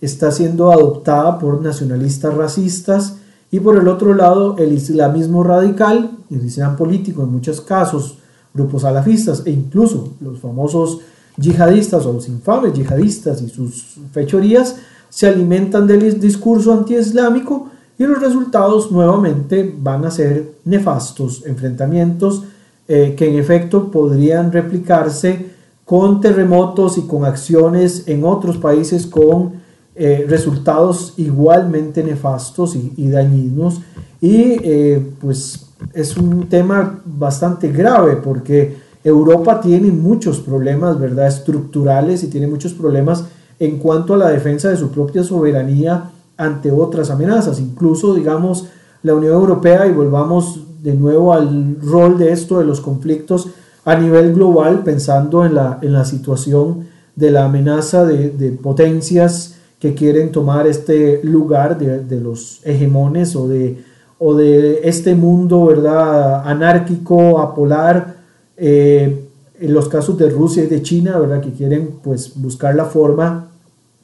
está 0.00 0.32
siendo 0.32 0.72
adoptada 0.72 1.38
por 1.38 1.62
nacionalistas 1.62 2.34
racistas 2.34 3.18
y 3.50 3.60
por 3.60 3.76
el 3.76 3.88
otro 3.88 4.14
lado 4.14 4.56
el 4.58 4.72
islamismo 4.72 5.42
radical, 5.42 6.10
el 6.30 6.44
islam 6.44 6.76
político 6.76 7.22
en 7.22 7.32
muchos 7.32 7.60
casos, 7.60 8.18
grupos 8.52 8.82
salafistas 8.82 9.42
e 9.46 9.50
incluso 9.50 10.14
los 10.20 10.40
famosos 10.40 11.00
yihadistas 11.36 12.06
o 12.06 12.12
los 12.12 12.28
infames 12.28 12.72
yihadistas 12.72 13.42
y 13.42 13.48
sus 13.48 13.96
fechorías 14.12 14.76
se 15.08 15.26
alimentan 15.26 15.86
del 15.86 16.18
discurso 16.18 16.72
antiislámico 16.72 17.68
y 17.98 18.04
los 18.04 18.20
resultados 18.20 18.90
nuevamente 18.90 19.74
van 19.78 20.04
a 20.04 20.10
ser 20.10 20.52
nefastos, 20.64 21.44
enfrentamientos 21.46 22.44
eh, 22.88 23.14
que 23.16 23.28
en 23.28 23.38
efecto 23.38 23.90
podrían 23.90 24.52
replicarse 24.52 25.54
con 25.84 26.20
terremotos 26.20 26.98
y 26.98 27.02
con 27.02 27.24
acciones 27.24 28.04
en 28.06 28.24
otros 28.24 28.58
países 28.58 29.06
con 29.06 29.65
eh, 29.98 30.26
resultados 30.28 31.14
igualmente 31.16 32.04
nefastos 32.04 32.76
y, 32.76 33.08
dañinos 33.08 33.80
y 34.20 34.58
eh, 34.62 35.02
pues 35.18 35.68
es 35.94 36.18
un 36.18 36.50
tema 36.50 37.00
bastante 37.06 37.72
grave 37.72 38.16
porque 38.16 38.76
Europa 39.02 39.58
tiene 39.58 39.90
muchos 39.90 40.40
problemas, 40.40 41.00
¿verdad?, 41.00 41.28
estructurales 41.28 42.22
y 42.22 42.26
tiene 42.26 42.46
muchos 42.46 42.74
problemas 42.74 43.24
en 43.58 43.78
cuanto 43.78 44.12
a 44.12 44.18
la 44.18 44.28
defensa 44.28 44.68
de 44.68 44.76
su 44.76 44.90
propia 44.90 45.24
soberanía 45.24 46.10
ante 46.36 46.70
otras 46.70 47.08
amenazas. 47.08 47.58
Incluso, 47.58 48.12
digamos, 48.12 48.66
la 49.02 49.14
Unión 49.14 49.32
Europea 49.32 49.86
y 49.86 49.92
volvamos 49.92 50.60
de 50.82 50.92
nuevo 50.92 51.32
al 51.32 51.78
rol 51.80 52.18
de 52.18 52.32
esto 52.32 52.58
de 52.58 52.66
los 52.66 52.82
conflictos 52.82 53.48
a 53.86 53.94
nivel 53.94 54.34
global, 54.34 54.82
pensando 54.84 55.46
en 55.46 55.54
la, 55.54 55.78
en 55.80 55.94
la 55.94 56.04
situación 56.04 56.86
de 57.14 57.30
la 57.30 57.46
amenaza 57.46 58.04
de, 58.04 58.28
de 58.28 58.50
potencias 58.50 59.55
que 59.78 59.94
quieren 59.94 60.32
tomar 60.32 60.66
este 60.66 61.20
lugar 61.22 61.78
de, 61.78 62.00
de, 62.00 62.20
los 62.20 62.60
hegemones 62.64 63.36
o 63.36 63.46
de, 63.46 63.84
o 64.18 64.34
de 64.34 64.80
este 64.84 65.14
mundo 65.14 65.66
¿verdad? 65.66 66.42
anárquico, 66.48 67.40
apolar, 67.40 68.16
eh, 68.56 69.22
en 69.58 69.74
los 69.74 69.88
casos 69.88 70.18
de 70.18 70.28
Rusia 70.28 70.64
y 70.64 70.66
de 70.66 70.82
China, 70.82 71.18
¿verdad? 71.18 71.40
que 71.40 71.52
quieren 71.52 71.96
pues, 72.02 72.32
buscar 72.36 72.74
la 72.74 72.86
forma 72.86 73.48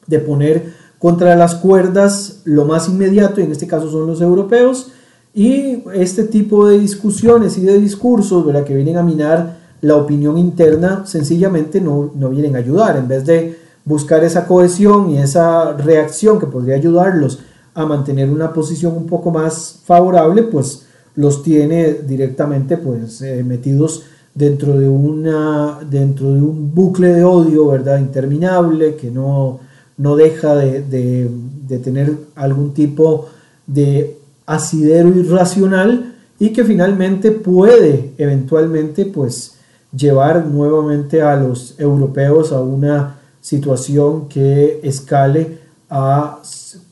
de 0.07 0.19
poner 0.19 0.73
contra 0.99 1.35
las 1.35 1.55
cuerdas 1.55 2.41
lo 2.45 2.65
más 2.65 2.87
inmediato, 2.87 3.41
y 3.41 3.43
en 3.43 3.51
este 3.51 3.67
caso 3.67 3.91
son 3.91 4.07
los 4.07 4.21
europeos, 4.21 4.91
y 5.33 5.83
este 5.93 6.23
tipo 6.23 6.67
de 6.67 6.79
discusiones 6.79 7.57
y 7.57 7.61
de 7.61 7.79
discursos 7.79 8.45
¿verdad? 8.45 8.63
que 8.63 8.75
vienen 8.75 8.97
a 8.97 9.03
minar 9.03 9.57
la 9.81 9.95
opinión 9.97 10.37
interna 10.37 11.05
sencillamente 11.05 11.81
no, 11.81 12.11
no 12.15 12.29
vienen 12.29 12.55
a 12.55 12.59
ayudar. 12.59 12.95
En 12.95 13.07
vez 13.07 13.25
de 13.25 13.62
buscar 13.85 14.23
esa 14.23 14.47
cohesión 14.47 15.09
y 15.09 15.17
esa 15.17 15.73
reacción 15.73 16.39
que 16.39 16.47
podría 16.47 16.75
ayudarlos 16.75 17.39
a 17.73 17.85
mantener 17.85 18.29
una 18.29 18.53
posición 18.53 18.95
un 18.95 19.07
poco 19.07 19.31
más 19.31 19.79
favorable, 19.85 20.43
pues 20.43 20.85
los 21.15 21.43
tiene 21.43 21.93
directamente 21.93 22.77
pues 22.77 23.21
eh, 23.21 23.43
metidos 23.43 24.03
dentro 24.33 24.79
de 24.79 24.89
una 24.89 25.79
dentro 25.87 26.33
de 26.33 26.41
un 26.41 26.73
bucle 26.73 27.13
de 27.13 27.23
odio 27.23 27.67
verdad 27.67 27.99
interminable 27.99 28.95
que 28.95 29.11
no, 29.11 29.59
no 29.97 30.15
deja 30.15 30.55
de, 30.55 30.81
de, 30.81 31.29
de 31.67 31.77
tener 31.77 32.17
algún 32.35 32.73
tipo 32.73 33.27
de 33.67 34.17
asidero 34.45 35.09
irracional 35.09 36.15
y 36.39 36.49
que 36.49 36.63
finalmente 36.63 37.31
puede 37.31 38.13
eventualmente 38.17 39.05
pues 39.05 39.55
llevar 39.95 40.45
nuevamente 40.47 41.21
a 41.21 41.35
los 41.35 41.79
europeos 41.79 42.51
a 42.51 42.61
una 42.61 43.19
situación 43.43 44.29
que 44.29 44.79
escale 44.83 45.59
a 45.89 46.39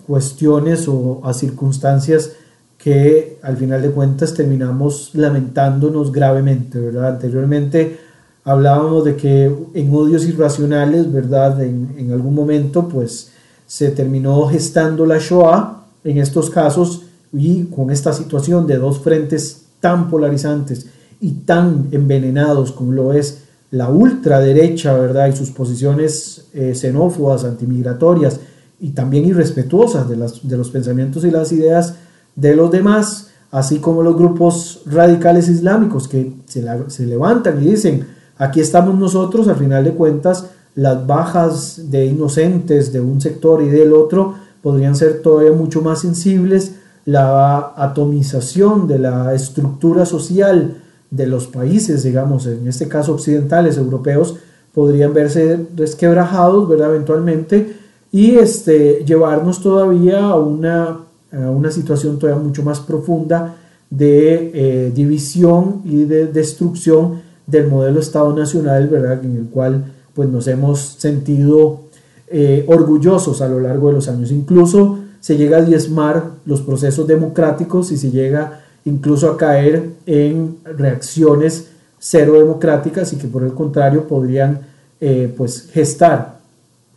cuestiones 0.06 0.86
o 0.90 1.22
a 1.24 1.34
circunstancias 1.34 2.32
que 2.78 3.40
al 3.42 3.56
final 3.56 3.82
de 3.82 3.92
cuentas 3.92 4.34
terminamos 4.34 5.12
lamentándonos 5.14 6.12
gravemente, 6.12 6.78
¿verdad? 6.78 7.14
Anteriormente 7.14 8.00
hablábamos 8.44 9.06
de 9.06 9.16
que 9.16 9.46
en 9.74 9.96
odios 9.96 10.26
irracionales, 10.26 11.12
¿verdad? 11.12 11.64
En, 11.64 11.96
en 11.98 12.12
algún 12.12 12.36
momento 12.36 12.90
pues 12.90 13.32
se 13.66 13.92
terminó 13.92 14.46
gestando 14.48 15.06
la 15.06 15.20
Shoah 15.20 15.86
en 16.04 16.18
estos 16.18 16.50
casos 16.50 17.04
y 17.32 17.64
con 17.66 17.92
esta 17.92 18.12
situación 18.12 18.68
de 18.68 18.78
dos 18.78 19.00
frentes 19.00 19.68
tan 19.80 20.10
polarizantes 20.10 20.88
y 21.22 21.32
tan 21.32 21.88
envenenados 21.92 22.74
como 22.74 22.92
lo 22.92 23.14
es 23.14 23.44
la 23.72 23.90
ultraderecha, 23.90 24.94
¿verdad? 24.94 25.28
Y 25.28 25.36
sus 25.36 25.50
posiciones 25.52 26.46
eh, 26.54 26.76
xenófobas, 26.76 27.46
antimigratorias 27.46 28.40
y 28.80 28.92
también 28.92 29.26
irrespetuosas 29.26 30.10
de, 30.10 30.18
las, 30.18 30.48
de 30.48 30.58
los 30.58 30.70
pensamientos 30.70 31.24
y 31.24 31.32
las 31.32 31.52
ideas 31.52 31.96
de 32.36 32.56
los 32.56 32.70
demás, 32.70 33.30
así 33.50 33.80
como 33.80 34.04
los 34.04 34.18
grupos 34.18 34.82
radicales 34.86 35.48
islámicos 35.48 36.08
que 36.08 36.34
se, 36.46 36.66
se 36.88 37.06
levantan 37.06 37.62
y 37.62 37.72
dicen, 37.72 38.08
aquí 38.38 38.60
estamos 38.60 38.98
nosotros, 38.98 39.48
al 39.48 39.56
final 39.56 39.84
de 39.84 39.94
cuentas, 39.94 40.48
las 40.76 41.06
bajas 41.06 41.92
de 41.92 42.06
inocentes 42.06 42.92
de 42.94 43.02
un 43.02 43.22
sector 43.22 43.62
y 43.62 43.70
del 43.70 43.94
otro 43.94 44.36
podrían 44.62 44.96
ser 44.96 45.22
todavía 45.22 45.52
mucho 45.52 45.82
más 45.82 46.00
sensibles, 46.02 46.76
la 47.06 47.74
atomización 47.76 48.88
de 48.88 49.00
la 49.00 49.34
estructura 49.34 50.06
social, 50.06 50.82
de 51.12 51.28
los 51.28 51.48
países, 51.48 52.04
digamos, 52.04 52.48
en 52.48 52.68
este 52.68 52.88
caso 52.88 53.14
occidentales, 53.14 53.78
europeos, 53.78 54.38
podrían 54.74 55.14
verse 55.14 55.60
resquebrajados, 55.76 56.68
¿verdad? 56.68 56.90
Eventualmente, 56.96 57.76
y 58.12 58.36
este, 58.36 59.04
llevarnos 59.06 59.62
todavía 59.62 60.26
a 60.26 60.38
una, 60.38 61.02
a 61.32 61.50
una 61.50 61.70
situación 61.70 62.18
todavía 62.18 62.42
mucho 62.42 62.64
más 62.64 62.80
profunda 62.80 63.58
de 63.90 64.52
eh, 64.54 64.92
división 64.96 65.82
y 65.86 66.06
de 66.06 66.28
destrucción 66.28 67.22
del 67.46 67.68
modelo 67.68 68.00
Estado 68.00 68.34
Nacional, 68.34 68.88
¿verdad? 68.88 69.24
En 69.24 69.36
el 69.36 69.46
cual 69.46 69.94
pues, 70.14 70.30
nos 70.30 70.48
hemos 70.48 70.80
sentido 70.80 71.82
eh, 72.30 72.64
orgullosos 72.68 73.42
a 73.42 73.50
lo 73.50 73.60
largo 73.60 73.90
de 73.90 73.96
los 73.96 74.08
años. 74.08 74.32
Incluso 74.32 75.00
se 75.20 75.36
llega 75.36 75.58
a 75.58 75.62
diezmar 75.62 76.32
los 76.46 76.62
procesos 76.62 77.06
democráticos 77.06 77.92
y 77.92 77.98
se 77.98 78.12
llega 78.12 78.62
incluso 78.86 79.30
a 79.30 79.38
caer 79.38 79.90
en 80.06 80.58
reacciones 80.64 81.68
cero 82.00 82.34
democráticas 82.34 83.14
y 83.14 83.18
que 83.18 83.28
por 83.28 83.44
el 83.44 83.54
contrario 83.54 84.08
podrían 84.08 84.62
eh, 85.00 85.34
pues 85.38 85.70
gestar 85.72 86.40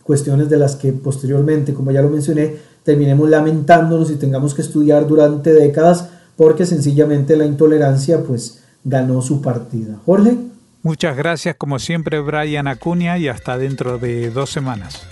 cuestiones 0.03 0.49
de 0.49 0.59
las 0.59 0.77
que 0.77 0.93
posteriormente, 0.93 1.75
como 1.75 1.91
ya 1.91 2.03
lo 2.03 2.11
mencioné, 2.11 2.57
terminemos 2.83 3.29
lamentándonos 3.29 4.11
y 4.11 4.17
tengamos 4.17 4.55
que 4.55 4.63
estudiar 4.63 5.07
durante 5.07 5.53
décadas 5.53 6.11
porque 6.37 6.67
sencillamente 6.67 7.37
la 7.37 7.47
intolerancia 7.47 8.23
pues 8.23 8.63
ganó 8.85 9.23
su 9.23 9.41
partida. 9.41 9.99
Jorge. 10.05 10.37
Muchas 10.83 11.17
gracias 11.17 11.57
como 11.57 11.79
siempre 11.79 12.21
Brian 12.21 12.69
Acuña 12.69 13.17
y 13.17 13.29
hasta 13.29 13.57
dentro 13.57 13.99
de 13.99 14.31
dos 14.31 14.51
semanas. 14.51 15.07